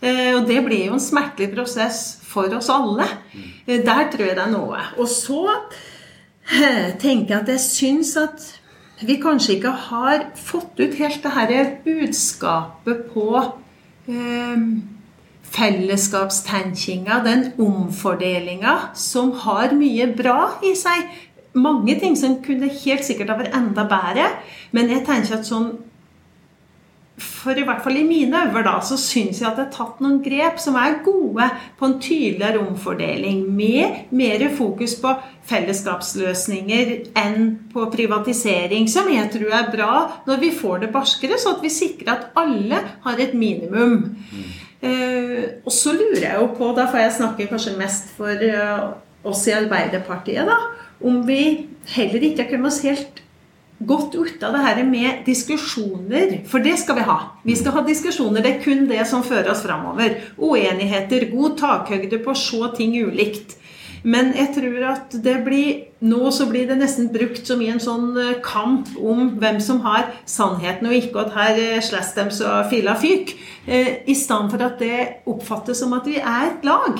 Eh, 0.00 0.32
og 0.36 0.48
det 0.48 0.62
blir 0.66 0.88
jo 0.88 0.96
en 0.96 1.02
smertelig 1.02 1.52
prosess 1.54 2.02
for 2.32 2.52
oss 2.56 2.70
alle. 2.72 3.06
Mm. 3.34 3.50
Eh, 3.66 3.84
der 3.84 4.08
tror 4.12 4.26
jeg 4.26 4.38
det 4.38 4.46
er 4.46 4.54
noe. 4.54 4.80
Og 4.96 5.08
så 5.10 5.44
eh, 5.52 6.92
tenker 7.02 7.36
jeg 7.36 7.40
at 7.42 7.52
jeg 7.54 7.64
syns 7.66 8.16
at 8.20 8.48
vi 9.02 9.18
kanskje 9.22 9.56
ikke 9.58 9.74
har 9.88 10.28
fått 10.38 10.78
ut 10.78 10.96
helt 11.00 11.24
det 11.24 11.34
her 11.34 11.70
budskapet 11.84 13.06
på 13.12 13.28
eh, 14.08 14.66
fellesskapstenkinga, 15.52 17.18
den 17.26 17.44
omfordelinga, 17.60 18.78
som 18.96 19.34
har 19.44 19.74
mye 19.76 20.08
bra 20.16 20.38
i 20.64 20.72
seg 20.78 21.10
mange 21.54 21.96
ting 22.00 22.16
som 22.16 22.38
kunne 22.44 22.70
helt 22.72 23.06
sikkert 23.06 23.32
ha 23.32 23.38
vært 23.40 23.56
enda 23.56 23.86
bedre. 23.88 24.28
Men 24.76 24.92
jeg 24.92 25.06
tenker 25.08 25.40
at 25.40 25.48
sånn 25.48 25.72
For 27.22 27.54
i 27.54 27.62
hvert 27.62 27.84
fall 27.84 27.98
i 28.00 28.06
mine 28.06 28.38
øyne 28.48 28.62
da, 28.64 28.78
så 28.82 28.96
syns 28.98 29.42
jeg 29.42 29.46
at 29.46 29.58
det 29.58 29.66
er 29.66 29.74
tatt 29.74 29.98
noen 30.02 30.16
grep 30.24 30.56
som 30.58 30.74
er 30.80 30.96
gode 31.04 31.44
på 31.78 31.86
en 31.86 31.98
tydeligere 32.02 32.62
omfordeling. 32.64 33.44
Med 33.52 34.08
mer 34.16 34.42
fokus 34.56 34.96
på 34.98 35.12
fellesskapsløsninger 35.50 37.12
enn 37.20 37.44
på 37.70 37.84
privatisering. 37.92 38.88
Som 38.90 39.12
jeg 39.12 39.28
tror 39.36 39.54
er 39.58 39.70
bra 39.74 39.92
når 40.26 40.42
vi 40.42 40.50
får 40.56 40.82
det 40.86 40.90
barskere, 40.96 41.38
så 41.38 41.54
at 41.58 41.62
vi 41.62 41.70
sikrer 41.70 42.14
at 42.16 42.42
alle 42.42 42.80
har 43.04 43.22
et 43.22 43.36
minimum. 43.38 44.16
Mm. 44.32 44.50
Uh, 44.82 45.42
og 45.62 45.70
så 45.70 45.92
lurer 45.94 46.24
jeg 46.24 46.40
jo 46.40 46.48
på, 46.56 46.72
da 46.74 46.88
får 46.90 47.04
jeg 47.04 47.18
snakke 47.20 47.50
kanskje 47.52 47.76
mest 47.78 48.08
for 48.16 48.48
uh, 48.50 48.96
oss 49.30 49.44
i 49.46 49.54
Arbeiderpartiet, 49.54 50.48
da 50.48 50.58
om 51.04 51.22
vi 51.26 51.42
heller 51.94 52.24
ikke 52.28 52.44
har 52.44 52.50
kommet 52.52 52.72
oss 52.72 52.82
helt 52.86 53.22
godt 53.86 54.14
ut 54.14 54.42
av 54.46 54.54
det 54.54 54.62
her 54.62 54.82
med 54.86 55.24
diskusjoner. 55.26 56.36
For 56.48 56.62
det 56.62 56.76
skal 56.82 57.00
vi 57.00 57.06
ha. 57.08 57.18
Vi 57.46 57.56
skal 57.58 57.76
ha 57.76 57.86
diskusjoner. 57.86 58.44
Det 58.44 58.52
er 58.54 58.62
kun 58.64 58.86
det 58.90 59.02
som 59.10 59.24
fører 59.26 59.50
oss 59.52 59.64
framover. 59.64 60.20
Uenigheter, 60.38 61.28
god 61.32 61.58
takhøyde 61.60 62.22
på 62.22 62.34
å 62.34 62.38
se 62.38 62.62
ting 62.78 62.94
ulikt. 63.02 63.58
Men 64.02 64.32
jeg 64.34 64.50
tror 64.56 64.84
at 64.90 65.12
det 65.22 65.36
blir 65.46 65.82
nå 66.02 66.30
så 66.34 66.48
blir 66.50 66.66
det 66.66 66.80
nesten 66.80 67.06
brukt 67.14 67.46
som 67.46 67.60
i 67.62 67.68
en 67.70 67.82
sånn 67.82 68.08
eh, 68.18 68.40
kamp 68.42 68.88
om 68.98 69.36
hvem 69.38 69.60
som 69.62 69.78
har 69.84 70.08
sannheten 70.26 70.88
og 70.90 70.96
ikke, 70.96 71.14
og 71.14 71.28
at 71.28 71.36
her 71.36 71.60
eh, 71.62 71.82
slåss 71.86 72.10
dem 72.16 72.32
så 72.34 72.56
filla 72.70 72.96
fyk. 72.98 73.36
Eh, 73.62 74.02
I 74.02 74.16
stedet 74.18 74.50
for 74.50 74.66
at 74.66 74.82
det 74.82 74.98
oppfattes 75.30 75.84
som 75.84 75.94
at 75.94 76.08
vi 76.10 76.18
er 76.18 76.48
et 76.48 76.66
lag. 76.66 76.98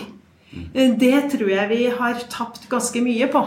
Det 1.03 1.19
tror 1.33 1.49
jeg 1.49 1.69
vi 1.73 1.85
har 1.91 2.23
tapt 2.31 2.69
ganske 2.71 3.03
mye 3.03 3.27
på. 3.33 3.43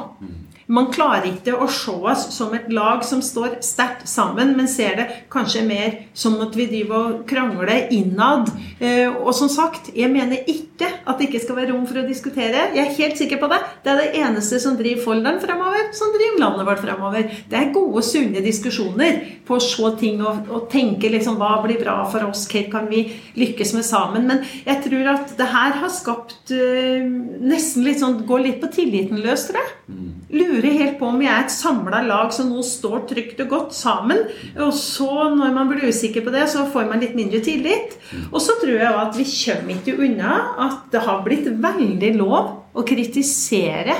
Man 0.65 0.87
klarer 0.89 1.27
ikke 1.29 1.53
å 1.61 1.67
se 1.69 1.93
oss 1.93 2.23
som 2.33 2.53
et 2.57 2.71
lag 2.73 3.03
som 3.05 3.19
står 3.21 3.59
sterkt 3.65 4.07
sammen, 4.09 4.55
men 4.57 4.69
ser 4.69 4.95
det 4.97 5.05
kanskje 5.33 5.61
mer 5.67 5.99
som 6.17 6.39
at 6.41 6.55
vi 6.57 6.65
driver 6.71 6.95
og 7.11 7.19
krangler 7.29 7.91
innad. 7.93 8.49
Eh, 8.79 9.05
og 9.13 9.29
som 9.37 9.51
sagt, 9.51 9.91
jeg 9.93 10.09
mener 10.09 10.41
ikke 10.49 10.89
at 11.05 11.19
det 11.19 11.27
ikke 11.27 11.43
skal 11.43 11.59
være 11.59 11.69
rom 11.69 11.85
for 11.85 12.01
å 12.01 12.07
diskutere. 12.07 12.71
Jeg 12.73 12.81
er 12.81 12.97
helt 12.97 13.21
sikker 13.21 13.41
på 13.43 13.51
det. 13.51 13.61
Det 13.85 13.93
er 13.93 14.01
det 14.01 14.23
eneste 14.23 14.59
som 14.63 14.77
driver 14.79 15.05
Folldalen 15.05 15.37
fremover, 15.43 15.91
som 15.97 16.13
driver 16.15 16.41
landet 16.41 16.69
vårt 16.71 16.81
fremover. 16.81 17.29
Det 17.51 17.61
er 17.61 17.71
gode, 17.75 18.01
sunne 18.09 18.41
diskusjoner 18.45 19.21
på 19.45 19.59
å 19.59 19.63
se 19.63 19.93
ting 20.01 20.25
og, 20.25 20.49
og 20.49 20.67
tenke 20.73 21.13
liksom 21.13 21.37
hva 21.37 21.59
blir 21.61 21.77
bra 21.83 21.99
for 22.09 22.25
oss, 22.31 22.47
hva 22.49 22.65
kan 22.73 22.89
vi 22.89 23.05
lykkes 23.37 23.77
med 23.77 23.85
sammen. 23.85 24.25
Men 24.33 24.41
jeg 24.65 24.81
tror 24.89 25.13
at 25.13 25.37
det 25.37 25.51
her 25.53 25.77
har 25.83 25.93
skapt 25.93 26.55
øh, 26.57 27.05
nesten 27.45 27.85
litt 27.85 28.01
sånn 28.01 28.13
Går 28.25 28.41
litt 28.41 28.61
på 28.61 28.69
tilliten 28.73 29.19
løs, 29.21 29.43
tror 29.49 29.59
jeg. 29.59 30.14
Mm 30.35 30.45
lurer 30.55 30.77
helt 30.79 30.97
på 30.99 31.09
om 31.09 31.19
vi 31.19 31.27
er 31.29 31.43
et 31.43 31.53
samla 31.53 32.01
lag 32.05 32.33
som 32.35 32.49
nå 32.51 32.63
står 32.65 33.05
trygt 33.09 33.41
og 33.43 33.51
godt 33.51 33.75
sammen. 33.77 34.23
Og 34.55 34.73
så, 34.77 35.09
når 35.35 35.53
man 35.55 35.69
blir 35.71 35.87
usikker 35.89 36.25
på 36.25 36.33
det, 36.33 36.47
så 36.51 36.65
får 36.71 36.89
man 36.89 37.03
litt 37.03 37.15
mindre 37.17 37.41
tillit. 37.45 37.95
Og 38.31 38.39
så 38.43 38.57
tror 38.61 38.75
jeg 38.75 38.91
at 39.03 39.19
vi 39.19 39.27
kommer 39.29 39.75
ikke 39.77 39.97
unna 40.07 40.35
at 40.67 40.89
det 40.93 41.05
har 41.07 41.23
blitt 41.25 41.49
veldig 41.63 42.11
lov 42.19 42.51
å 42.75 42.85
kritisere 42.87 43.97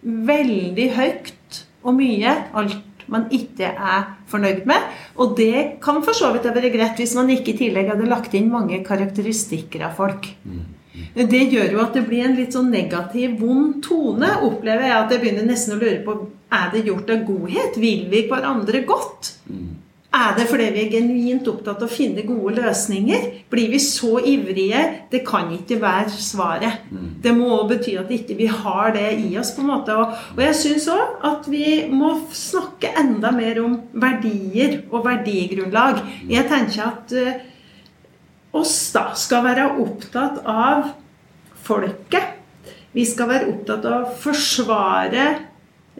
veldig 0.00 0.86
høyt 0.96 1.60
og 1.84 1.96
mye 1.96 2.32
alt 2.56 2.86
man 3.10 3.24
ikke 3.34 3.66
er 3.66 4.04
fornøyd 4.30 4.66
med. 4.70 4.84
Og 5.18 5.34
det 5.38 5.80
kan 5.82 5.98
for 6.06 6.16
så 6.16 6.30
vidt 6.34 6.46
være 6.46 6.70
greit 6.72 7.00
hvis 7.00 7.16
man 7.18 7.32
ikke 7.32 7.56
i 7.56 7.62
tillegg 7.64 7.90
hadde 7.90 8.06
lagt 8.10 8.36
inn 8.38 8.52
mange 8.52 8.78
karakteristikker 8.86 9.88
av 9.88 9.98
folk. 9.98 10.30
Mm. 10.90 11.28
Det 11.30 11.42
gjør 11.52 11.76
jo 11.76 11.82
at 11.84 11.94
det 11.94 12.06
blir 12.08 12.24
en 12.26 12.36
litt 12.38 12.56
sånn 12.56 12.70
negativ, 12.72 13.36
vond 13.40 13.78
tone. 13.84 14.32
Opplever 14.46 14.88
jeg 14.88 14.96
at 14.96 15.14
jeg 15.14 15.22
begynner 15.24 15.46
nesten 15.48 15.76
å 15.76 15.80
lure 15.82 16.00
på 16.06 16.16
er 16.50 16.72
det 16.72 16.86
gjort 16.88 17.12
av 17.14 17.22
godhet. 17.28 17.78
Vil 17.78 18.08
vi 18.10 18.26
hverandre 18.30 18.82
godt? 18.88 19.36
Er 20.10 20.32
det 20.34 20.48
fordi 20.50 20.64
vi 20.74 20.80
er 20.82 20.88
genuint 20.90 21.46
opptatt 21.46 21.84
av 21.84 21.86
å 21.86 21.92
finne 21.92 22.24
gode 22.26 22.56
løsninger? 22.56 23.26
Blir 23.52 23.68
vi 23.70 23.78
så 23.78 24.16
ivrige? 24.18 24.80
Det 25.12 25.20
kan 25.26 25.52
ikke 25.54 25.78
være 25.78 26.10
svaret. 26.10 26.88
Det 27.22 27.30
må 27.36 27.46
også 27.54 27.68
bety 27.70 27.94
at 28.00 28.10
ikke 28.10 28.34
vi 28.40 28.48
ikke 28.48 28.64
har 28.64 28.90
det 28.96 29.06
i 29.22 29.36
oss. 29.38 29.52
på 29.54 29.62
en 29.62 29.70
måte. 29.70 29.94
Og, 29.94 30.42
jeg 30.42 30.56
syns 30.58 30.88
òg 30.90 31.22
at 31.30 31.46
vi 31.46 31.86
må 31.94 32.10
snakke 32.34 32.90
enda 32.98 33.30
mer 33.30 33.62
om 33.62 33.78
verdier 33.92 34.80
og 34.90 35.06
verdigrunnlag. 35.06 36.02
Jeg 36.26 36.50
tenker 36.50 36.88
at 36.88 37.14
uh, 37.14 37.38
oss 38.56 38.74
da 38.94 39.10
skal 39.18 39.44
være 39.46 39.68
opptatt 39.82 40.42
av 40.48 40.90
folket. 41.66 42.36
Vi 42.92 43.04
skal 43.06 43.30
være 43.30 43.52
opptatt 43.52 43.86
av 43.86 43.96
å 44.00 44.18
forsvare 44.18 45.28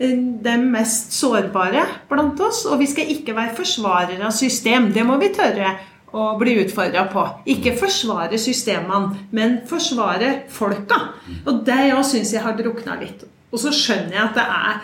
de 0.00 0.56
mest 0.64 1.12
sårbare 1.12 1.84
blant 2.10 2.40
oss. 2.42 2.64
Og 2.66 2.80
vi 2.80 2.88
skal 2.90 3.10
ikke 3.14 3.36
være 3.36 3.54
forsvarere 3.58 4.26
av 4.26 4.34
system. 4.34 4.90
Det 4.94 5.04
må 5.06 5.18
vi 5.20 5.30
tørre 5.36 5.76
å 6.10 6.32
bli 6.40 6.56
utfordra 6.64 7.04
på. 7.12 7.26
Ikke 7.52 7.76
forsvare 7.78 8.38
systemene, 8.40 9.28
men 9.36 9.60
forsvare 9.70 10.32
folka. 10.50 10.98
Og 11.44 11.62
det 11.66 11.92
òg 11.94 12.02
syns 12.08 12.34
jeg 12.34 12.42
har 12.42 12.56
drukna 12.58 12.98
litt. 13.02 13.26
Og 13.50 13.62
så 13.62 13.72
skjønner 13.74 14.16
jeg 14.16 14.24
at 14.24 14.38
det 14.38 14.46
er 14.46 14.80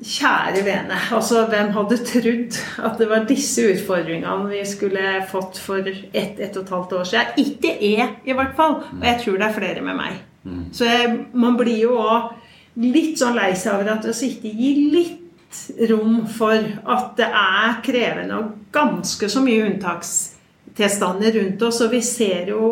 Kjære 0.00 0.62
vene, 0.64 0.96
altså 1.12 1.42
hvem 1.50 1.74
hadde 1.74 1.98
trodd 2.08 2.56
at 2.88 2.94
det 2.96 3.08
var 3.10 3.26
disse 3.28 3.66
utfordringene 3.68 4.48
vi 4.48 4.62
skulle 4.64 5.18
fått 5.28 5.58
for 5.60 5.84
ett, 5.84 6.40
ett 6.40 6.56
og 6.56 6.62
et 6.62 6.72
halvt 6.72 6.94
år 6.96 7.08
siden? 7.10 7.34
Ikke 7.42 7.74
jeg, 7.76 8.06
i 8.24 8.36
hvert 8.36 8.54
fall. 8.56 8.78
Og 8.96 9.04
jeg 9.04 9.20
tror 9.20 9.36
det 9.36 9.46
er 9.50 9.58
flere 9.58 9.84
med 9.84 9.98
meg. 9.98 10.22
Mm. 10.48 10.62
Så 10.72 10.88
jeg, 10.88 11.18
man 11.36 11.58
blir 11.60 11.82
jo 11.82 11.98
òg 12.00 12.30
litt 12.80 13.20
sånn 13.20 13.36
lei 13.36 13.52
seg 13.58 13.76
over 13.76 13.92
at 13.98 14.08
vi 14.08 14.30
ikke 14.30 14.54
gir 14.56 14.80
litt 14.94 15.62
rom 15.90 16.22
for 16.30 16.56
at 16.94 17.14
det 17.18 17.28
er 17.28 17.80
krevende 17.84 18.38
og 18.38 18.50
ganske 18.72 19.28
så 19.28 19.42
mye 19.44 19.66
unntakstilstander 19.66 21.36
rundt 21.42 21.68
oss. 21.68 21.82
Og 21.84 21.92
vi 21.92 22.00
ser 22.06 22.54
jo 22.54 22.70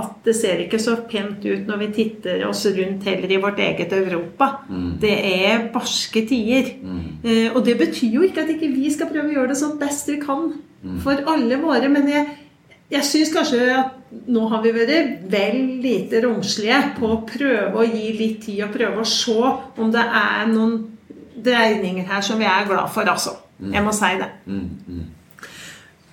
at 0.00 0.14
det 0.26 0.34
ser 0.36 0.62
ikke 0.64 0.80
så 0.82 0.96
pent 1.10 1.44
ut 1.46 1.66
når 1.68 1.80
vi 1.84 1.88
titter 1.94 2.44
oss 2.48 2.64
rundt 2.66 3.06
heller 3.08 3.30
i 3.30 3.40
vårt 3.42 3.60
eget 3.62 3.92
Europa. 3.94 4.50
Mm. 4.68 4.88
Det 5.02 5.12
er 5.14 5.68
barske 5.74 6.24
tider. 6.28 6.72
Mm. 6.82 7.02
Eh, 7.22 7.50
og 7.54 7.62
det 7.66 7.76
betyr 7.78 8.16
jo 8.18 8.24
ikke 8.26 8.42
at 8.44 8.54
ikke 8.56 8.72
vi 8.74 8.90
skal 8.92 9.10
prøve 9.12 9.30
å 9.30 9.36
gjøre 9.36 9.52
det 9.52 9.60
sånn 9.60 9.76
best 9.80 10.10
vi 10.10 10.18
kan 10.22 10.48
mm. 10.54 10.98
for 11.04 11.22
alle 11.30 11.60
våre. 11.62 11.90
Men 11.92 12.10
jeg, 12.10 12.26
jeg 12.96 13.08
syns 13.10 13.32
kanskje 13.36 13.68
at 13.76 14.00
nå 14.30 14.48
har 14.50 14.64
vi 14.64 14.74
vært 14.74 15.22
vel 15.30 15.60
lite 15.84 16.22
romslige 16.24 16.80
på 16.98 17.10
å 17.10 17.22
prøve 17.28 17.78
å 17.78 17.86
gi 17.86 18.10
litt 18.18 18.42
tid 18.48 18.66
og 18.66 18.74
prøve 18.74 19.02
å 19.02 19.08
se 19.08 19.38
om 19.38 19.94
det 19.94 20.04
er 20.04 20.50
noen 20.50 20.76
dreininger 21.44 22.06
her 22.08 22.22
som 22.24 22.38
vi 22.40 22.46
er 22.48 22.66
glad 22.68 22.90
for, 22.94 23.06
altså. 23.10 23.38
Jeg 23.72 23.84
må 23.86 23.92
si 23.94 24.10
det. 24.18 24.28
Mm, 24.50 24.70
mm. 24.86 25.02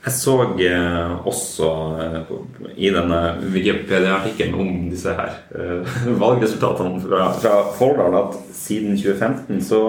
Jeg 0.01 0.13
så 0.17 0.33
eh, 0.57 1.27
også 1.29 1.67
eh, 2.01 2.31
i 2.73 2.89
denne 2.89 3.19
Wikipedia-artikkelen 3.53 4.55
om 4.57 4.71
disse 4.89 5.13
her 5.13 5.35
eh, 5.53 5.91
valgresultatene 6.23 7.01
fra, 7.03 7.27
fra 7.37 7.59
Folldal 7.77 8.17
at 8.17 8.39
siden 8.57 8.97
2015 8.97 9.61
så 9.67 9.81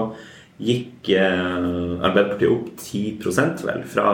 gikk 0.62 1.08
Arbeiderpartiet 1.16 2.52
opp 2.52 2.68
10 2.78 3.64
vel 3.66 3.80
fra 3.88 4.10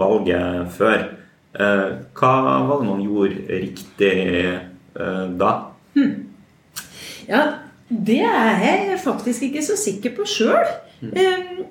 valget 0.00 0.72
før. 0.74 1.04
Hva 1.52 2.30
var 2.66 2.80
det 2.80 2.88
man 2.88 3.04
gjorde 3.04 3.58
riktig 3.60 4.14
da? 5.38 5.50
Hmm. 5.94 6.16
Ja, 7.28 7.44
det 7.86 8.18
er 8.24 8.64
jeg 8.64 8.98
faktisk 9.04 9.46
ikke 9.46 9.62
så 9.62 9.76
sikker 9.78 10.16
på 10.16 10.26
sjøl. 10.26 10.74
Hmm. 11.04 11.62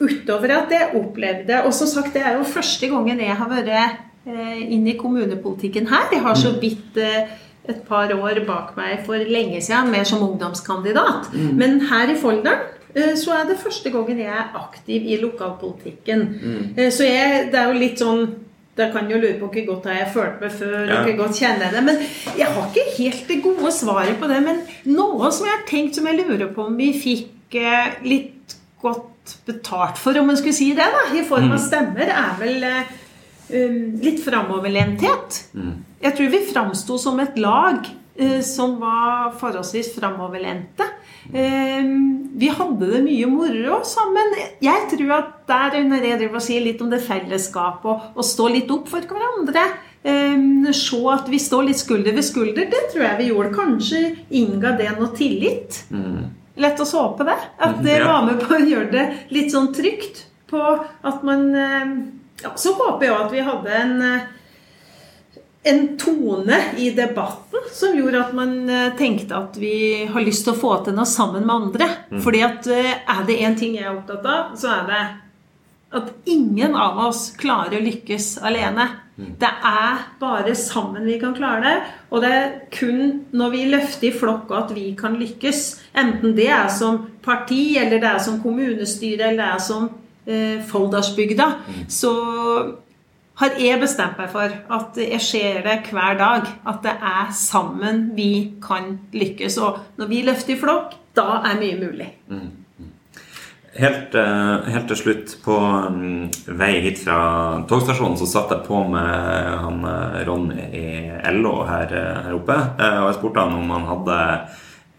Utover 0.00 0.56
at 0.56 0.72
jeg 0.74 0.90
opplevde 0.98 1.60
Og 1.68 1.74
som 1.76 1.86
sagt, 1.86 2.14
det 2.16 2.24
er 2.26 2.38
jo 2.38 2.46
første 2.48 2.88
gangen 2.90 3.20
jeg 3.22 3.36
har 3.38 3.50
vært 3.50 4.00
uh, 4.26 4.60
inn 4.60 4.86
i 4.90 4.96
kommunepolitikken 4.98 5.88
her. 5.90 6.08
Jeg 6.12 6.24
har 6.24 6.38
så 6.38 6.54
vidt 6.60 6.98
uh, 6.98 7.34
et 7.64 7.82
par 7.88 8.10
år 8.12 8.42
bak 8.44 8.74
meg 8.76 9.04
for 9.06 9.16
lenge 9.16 9.62
siden, 9.64 9.92
mer 9.92 10.04
som 10.04 10.22
ungdomskandidat. 10.26 11.30
Mm. 11.32 11.52
Men 11.60 11.78
her 11.88 12.12
i 12.12 12.18
Folldal 12.20 12.70
så 13.18 13.32
er 13.34 13.48
det 13.48 13.56
første 13.58 13.90
gangen 13.90 14.20
jeg 14.20 14.30
er 14.30 14.52
aktiv 14.54 15.06
i 15.10 15.16
lokalpolitikken. 15.18 16.20
Mm. 16.30 16.90
Så 16.94 17.08
jeg, 17.08 17.48
det 17.50 17.58
er 17.58 17.72
jo 17.72 17.80
litt 17.80 17.98
sånn 17.98 18.28
da 18.74 18.88
kan 18.90 19.10
jo 19.10 19.18
lure 19.22 19.38
på 19.38 19.48
hvor 19.52 19.66
godt 19.68 19.88
har 19.90 20.00
jeg 20.00 20.12
følt 20.14 20.40
meg 20.42 20.54
før, 20.58 20.76
ja. 20.82 20.96
og 20.96 21.08
hvor 21.08 21.18
godt 21.22 21.38
kjenner 21.38 21.68
jeg 21.68 21.74
det. 21.76 21.82
Men 21.86 22.00
jeg 22.40 22.50
har 22.56 22.70
ikke 22.70 22.86
helt 22.96 23.28
det 23.30 23.40
gode 23.44 23.72
svaret 23.74 24.18
på 24.18 24.30
det. 24.30 24.40
Men 24.42 24.62
noe 24.90 25.30
som 25.34 25.46
jeg 25.46 25.54
har 25.54 25.66
tenkt 25.68 25.98
som 25.98 26.08
jeg 26.10 26.18
lurer 26.22 26.50
på 26.54 26.66
om 26.66 26.78
vi 26.78 26.90
fikk 26.98 27.58
eh, 27.60 28.00
litt 28.06 28.56
godt 28.82 29.12
betalt 29.46 30.00
for, 30.00 30.16
om 30.20 30.30
man 30.30 30.38
skulle 30.40 30.56
si 30.56 30.70
det, 30.76 30.86
da, 30.94 31.04
i 31.16 31.24
form 31.26 31.50
av 31.50 31.58
mm. 31.58 31.64
stemmer, 31.64 32.12
er 32.12 32.32
vel 32.40 32.64
um, 32.68 33.82
litt 34.04 34.22
framoverlenthet. 34.24 35.42
Mm. 35.56 35.76
Jeg 36.04 36.18
tror 36.18 36.32
vi 36.34 36.42
framsto 36.50 36.98
som 37.00 37.20
et 37.24 37.38
lag 37.40 37.80
uh, 37.84 38.40
som 38.44 38.76
var 38.82 39.32
forholdsvis 39.40 39.94
framoverlente. 39.96 40.88
Ehm, 41.32 42.28
vi 42.36 42.50
hadde 42.52 42.90
det 42.90 43.00
mye 43.06 43.28
moro 43.30 43.80
sammen. 43.88 44.36
Jeg 44.62 44.88
tror 44.92 45.14
at 45.16 45.32
der, 45.48 45.80
når 45.88 46.04
jeg 46.04 46.20
driver 46.20 46.40
og 46.40 46.44
sier 46.44 46.64
litt 46.64 46.82
om 46.84 46.92
det 46.92 47.00
fellesskapet 47.04 47.88
og, 47.90 48.06
og 48.14 48.28
stå 48.28 48.50
litt 48.52 48.70
opp 48.74 48.90
for 48.92 49.06
hverandre 49.08 49.64
um, 50.04 50.68
Se 50.74 51.00
at 51.14 51.28
vi 51.32 51.40
står 51.40 51.68
litt 51.70 51.80
skulder 51.80 52.16
ved 52.16 52.26
skulder, 52.26 52.68
det 52.68 52.82
tror 52.92 53.06
jeg 53.06 53.20
vi 53.22 53.28
gjorde. 53.30 53.54
Kanskje 53.56 54.02
innga 54.36 54.74
det 54.80 54.90
noe 54.98 55.12
tillit. 55.16 55.84
Mm. 55.94 56.43
Lett 56.60 56.80
å 56.80 56.86
håpe 56.86 57.26
det. 57.26 57.36
At 57.58 57.80
det 57.82 57.98
var 58.04 58.26
med 58.28 58.44
på 58.44 58.54
å 58.54 58.62
gjøre 58.62 58.90
det 58.92 59.04
litt 59.34 59.50
sånn 59.54 59.72
trygt. 59.74 60.26
På 60.50 60.60
at 60.78 61.24
man 61.26 61.48
ehm, 61.56 61.94
ja, 62.42 62.52
Så 62.60 62.76
håper 62.78 63.08
jeg 63.08 63.16
at 63.16 63.32
vi 63.32 63.44
hadde 63.46 63.78
en 63.80 63.94
en 65.64 65.98
tone 65.98 66.58
i 66.76 66.90
debatten 66.90 67.60
som 67.72 67.96
gjorde 67.96 68.20
at 68.20 68.32
man 68.36 68.68
eh, 68.68 68.90
tenkte 68.98 69.36
at 69.38 69.56
vi 69.56 70.04
har 70.12 70.20
lyst 70.20 70.44
til 70.44 70.52
å 70.52 70.60
få 70.60 70.74
til 70.84 70.92
noe 70.96 71.08
sammen 71.08 71.46
med 71.46 71.54
andre. 71.54 71.86
Mm. 72.12 72.18
Fordi 72.24 72.42
at 72.44 72.68
eh, 72.68 72.90
er 72.92 73.22
det 73.24 73.38
én 73.40 73.56
ting 73.56 73.78
jeg 73.78 73.86
er 73.86 73.94
opptatt 73.94 74.28
av, 74.28 74.50
så 74.60 74.68
er 74.74 74.90
det 74.90 75.00
at 75.94 76.12
ingen 76.30 76.76
av 76.76 76.98
oss 77.06 77.28
klarer 77.38 77.78
å 77.78 77.84
lykkes 77.84 78.36
alene. 78.44 78.88
Mm. 79.14 79.34
Det 79.38 79.50
er 79.70 80.00
bare 80.18 80.54
sammen 80.58 81.06
vi 81.06 81.18
kan 81.22 81.34
klare 81.36 81.62
det. 81.62 81.74
Og 82.10 82.24
det 82.24 82.30
er 82.34 82.54
kun 82.74 83.20
når 83.36 83.52
vi 83.52 83.66
løfter 83.70 84.08
i 84.10 84.14
flokk 84.14 84.50
at 84.56 84.72
vi 84.74 84.88
kan 84.98 85.18
lykkes. 85.20 85.62
Enten 86.00 86.34
det 86.36 86.48
er 86.50 86.70
som 86.72 87.04
parti, 87.24 87.76
eller 87.80 88.02
det 88.02 88.10
er 88.10 88.24
som 88.24 88.40
kommunestyre, 88.42 89.30
eller 89.30 89.42
det 89.42 89.50
er 89.52 89.62
som 89.62 89.86
eh, 90.26 90.58
Folldalsbygda. 90.70 91.46
Mm. 91.68 91.84
Så 91.88 92.14
har 93.40 93.56
jeg 93.58 93.80
bestemt 93.82 94.18
meg 94.18 94.30
for 94.30 94.50
at 94.76 94.98
jeg 94.98 95.22
ser 95.22 95.62
det 95.66 95.78
hver 95.90 96.18
dag. 96.18 96.50
At 96.66 96.82
det 96.86 96.96
er 96.98 97.32
sammen 97.34 98.10
vi 98.18 98.58
kan 98.62 98.96
lykkes. 99.14 99.58
Og 99.62 99.80
når 100.00 100.10
vi 100.10 100.26
løfter 100.26 100.56
i 100.56 100.60
flokk, 100.60 100.98
da 101.14 101.40
er 101.46 101.58
mye 101.62 101.78
mulig. 101.78 102.10
Mm. 102.30 102.63
Helt, 103.76 104.14
eh, 104.14 104.66
helt, 104.70 104.86
til 104.86 104.98
slutt, 104.98 105.32
på 105.42 105.54
mm, 105.58 106.28
vei 106.54 106.76
hit 106.84 107.00
fra 107.02 107.16
togstasjonen, 107.66 108.14
så 108.20 108.28
satt 108.30 108.52
jeg 108.54 108.62
på 108.68 108.84
med 108.86 109.48
han 109.64 109.80
eh, 109.90 110.20
Ronny 110.28 110.66
i 110.78 110.84
LO 111.34 111.56
her, 111.66 111.90
eh, 111.90 112.20
her, 112.22 112.36
oppe. 112.36 112.54
Og 112.78 113.08
jeg 113.08 113.16
spurte 113.18 113.42
han 113.42 113.56
om 113.58 113.72
han 113.74 113.88
hadde 113.88 114.18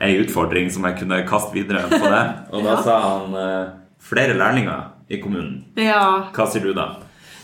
ei 0.04 0.18
utfordring 0.20 0.68
som 0.74 0.84
jeg 0.90 1.00
kunne 1.00 1.22
kaste 1.30 1.56
videre 1.56 1.86
på 1.88 2.02
det. 2.04 2.24
Og 2.54 2.68
da 2.68 2.74
ja. 2.74 2.82
sa 2.84 2.98
han 3.06 3.40
flere 4.04 4.36
lærlinger 4.36 4.92
i 5.08 5.22
kommunen. 5.24 5.62
Ja. 5.80 6.28
Hva 6.36 6.50
sier 6.52 6.68
du 6.68 6.76
da? 6.76 6.90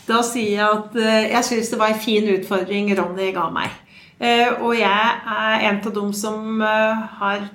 Da 0.04 0.20
sier 0.26 0.58
jeg 0.58 0.68
at 0.68 1.00
jeg 1.32 1.48
syns 1.48 1.72
det 1.72 1.80
var 1.80 1.94
en 1.94 2.04
fin 2.04 2.28
utfordring 2.34 2.92
Ronny 2.98 3.32
ga 3.32 3.48
meg. 3.54 3.72
Eh, 4.20 4.52
og 4.60 4.76
jeg 4.76 5.16
er 5.38 5.64
en 5.70 5.80
av 5.80 5.96
dem 5.96 6.12
som 6.12 6.60
har 6.60 7.48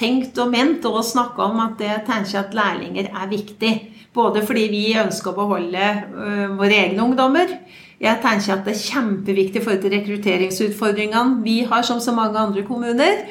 tenkt 0.00 0.38
og 0.40 0.50
ment 0.52 0.86
og 0.88 1.02
snakka 1.04 1.44
om 1.50 1.60
at 1.62 1.76
det 1.80 2.00
tenker 2.08 2.40
at 2.40 2.56
lærlinger 2.56 3.10
er 3.12 3.30
viktig. 3.30 3.74
Både 4.16 4.42
fordi 4.42 4.64
vi 4.72 4.84
ønsker 4.98 5.30
å 5.30 5.36
beholde 5.36 5.90
våre 6.58 6.80
egne 6.86 7.04
ungdommer. 7.04 7.52
Jeg 8.00 8.18
tenker 8.24 8.56
at 8.56 8.64
det 8.64 8.72
er 8.74 8.80
kjempeviktig 8.88 9.62
for 9.62 9.90
rekrutteringsutfordringene 9.92 11.44
vi 11.44 11.60
har, 11.68 11.84
som 11.86 12.00
så 12.00 12.14
mange 12.16 12.40
andre 12.40 12.64
kommuner. 12.66 13.26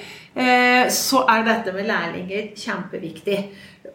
Så 0.94 1.26
er 1.26 1.44
dette 1.48 1.74
med 1.76 1.90
lærlinger 1.90 2.52
kjempeviktig. 2.56 3.40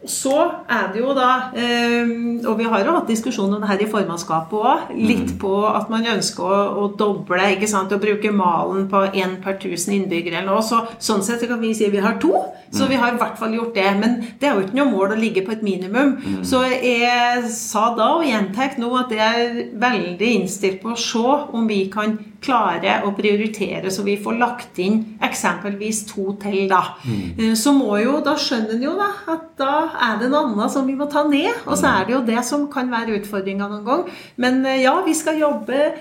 Så 0.07 0.35
er 0.69 0.91
det 0.93 1.01
jo 1.01 1.15
da 1.17 1.51
ehm, 1.57 2.43
Og 2.45 2.59
vi 2.59 2.67
har 2.69 2.85
jo 2.85 2.93
hatt 2.97 3.09
diskusjon 3.09 3.53
om 3.55 3.63
det 3.63 3.71
her 3.71 3.85
i 3.85 3.89
formannskapet 3.91 4.59
òg. 4.59 4.91
Litt 4.99 5.35
mm. 5.35 5.39
på 5.41 5.53
at 5.71 5.89
man 5.93 6.07
ønsker 6.15 6.45
å, 6.45 6.59
å 6.83 6.89
doble, 6.99 7.47
ikke 7.55 7.71
sant, 7.71 7.93
å 7.95 8.01
bruke 8.03 8.33
malen 8.35 8.87
på 8.91 9.07
én 9.13 9.39
per 9.45 9.57
1000 9.57 9.97
innbyggere 9.99 10.43
eller 10.43 10.53
noe. 10.53 10.65
Så, 10.65 10.83
sånn 11.03 11.25
sett 11.25 11.47
kan 11.49 11.61
vi 11.63 11.73
si 11.77 11.89
vi 11.93 12.03
har 12.05 12.19
to. 12.23 12.35
Så 12.75 12.85
mm. 12.85 12.91
vi 12.91 13.01
har 13.01 13.15
i 13.15 13.21
hvert 13.23 13.41
fall 13.41 13.57
gjort 13.57 13.75
det. 13.79 13.89
Men 14.01 14.19
det 14.41 14.49
er 14.49 14.59
jo 14.59 14.67
ikke 14.67 14.79
noe 14.81 14.93
mål 14.93 15.17
å 15.17 15.21
ligge 15.21 15.45
på 15.47 15.55
et 15.57 15.65
minimum. 15.65 16.17
Mm. 16.21 16.39
Så 16.47 16.65
jeg 16.69 17.49
sa 17.55 17.91
da, 17.97 18.13
og 18.19 18.29
gjentar 18.29 18.77
nå, 18.81 18.91
at 18.99 19.13
jeg 19.15 19.49
er 19.49 19.59
veldig 19.81 20.33
innstilt 20.41 20.83
på 20.83 20.95
å 20.95 21.01
se 21.01 21.25
om 21.55 21.69
vi 21.71 21.85
kan 21.93 22.19
klare 22.45 23.01
å 23.07 23.13
prioritere, 23.17 23.91
så 23.93 24.05
vi 24.07 24.17
får 24.21 24.39
lagt 24.41 24.81
inn 24.83 25.01
eksempelvis 25.25 26.05
to 26.11 26.35
til, 26.43 26.65
da. 26.71 26.83
Mm. 27.05 27.27
Eh, 27.39 27.55
så 27.59 27.75
må 27.77 27.99
jo 28.03 28.21
Da 28.25 28.37
skjønner 28.41 28.77
en 28.77 28.87
jo 28.87 28.95
da 28.99 29.11
at 29.35 29.51
da 29.61 29.75
er 30.09 30.19
det 30.21 30.31
noe 30.33 30.47
annet 30.49 30.73
som 30.73 30.87
vi 30.87 30.97
må 30.97 31.09
ta 31.11 31.25
ned. 31.29 31.65
Og 31.67 31.77
så 31.81 31.91
er 31.91 32.07
det 32.07 32.17
jo 32.17 32.25
det 32.27 32.41
som 32.47 32.67
kan 32.73 32.91
være 32.93 33.19
utfordringa 33.21 33.69
noen 33.69 33.87
gang. 33.87 34.09
Men 34.41 34.65
eh, 34.67 34.83
ja, 34.85 34.97
vi 35.07 35.17
skal 35.17 35.41
jobbe 35.41 35.93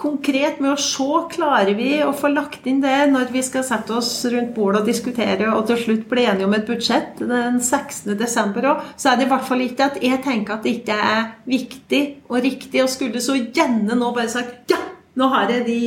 konkret 0.00 0.58
med 0.58 0.72
å 0.72 0.80
se 0.80 1.06
klarer 1.30 1.76
vi 1.78 1.90
å 2.02 2.10
få 2.16 2.32
lagt 2.32 2.66
inn 2.66 2.80
det 2.82 2.96
når 3.12 3.30
vi 3.34 3.42
skal 3.46 3.62
sette 3.66 3.94
oss 3.94 4.10
rundt 4.32 4.50
bordet 4.56 4.82
og 4.82 4.88
diskutere 4.90 5.52
og 5.54 5.68
til 5.68 5.78
slutt 5.84 6.08
bli 6.10 6.24
enige 6.26 6.48
om 6.48 6.56
et 6.56 6.66
budsjett 6.66 7.22
den 7.22 7.60
16. 7.60 8.16
desember 8.18 8.72
òg, 8.72 8.88
så 8.98 9.12
er 9.12 9.20
det 9.20 9.28
i 9.28 9.30
hvert 9.30 9.46
fall 9.46 9.62
ikke 9.62 9.86
at 9.92 10.00
jeg 10.02 10.18
tenker 10.26 10.56
at 10.56 10.66
det 10.66 10.74
ikke 10.80 10.98
er 10.98 11.22
viktig 11.46 12.02
og 12.26 12.42
riktig 12.42 12.82
og 12.82 12.90
skulle 12.90 13.22
så 13.22 13.38
gjerne 13.38 13.94
nå 14.00 14.10
bare 14.16 14.32
sagt 14.34 14.74
ja, 14.74 14.80
nå 15.14 15.28
har 15.30 15.50
jeg 15.52 15.64
de 15.68 15.80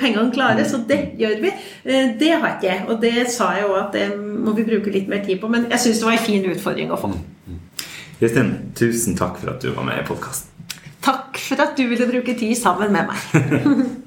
pengene 0.00 0.32
klare, 0.34 0.64
så 0.68 0.82
det 0.88 1.00
gjør 1.20 1.38
vi. 1.44 1.52
Eh, 1.84 2.14
det 2.20 2.32
har 2.34 2.56
ikke 2.56 2.68
jeg, 2.68 2.82
og 2.88 3.00
det 3.00 3.28
sa 3.32 3.54
jeg 3.56 3.68
òg 3.68 3.78
at 3.80 3.96
det 3.96 4.08
må 4.18 4.52
vi 4.56 4.66
bruke 4.68 4.92
litt 4.92 5.08
mer 5.08 5.24
tid 5.24 5.40
på. 5.40 5.48
Men 5.52 5.68
jeg 5.72 5.86
syns 5.86 6.02
det 6.02 6.08
var 6.10 6.18
en 6.18 6.26
fin 6.26 6.48
utfordring 6.52 6.92
å 6.92 7.00
få. 7.00 7.12
Kristin, 8.20 8.54
tusen 8.78 9.16
takk 9.18 9.40
for 9.40 9.54
at 9.54 9.64
du 9.64 9.72
var 9.74 9.88
med 9.88 10.02
i 10.02 10.06
podkasten. 10.06 10.50
Takk 11.04 11.40
for 11.40 11.60
at 11.60 11.76
du 11.76 11.84
ville 11.90 12.08
bruke 12.08 12.36
tid 12.38 12.56
sammen 12.56 12.92
med 12.94 13.10
meg. 13.10 13.94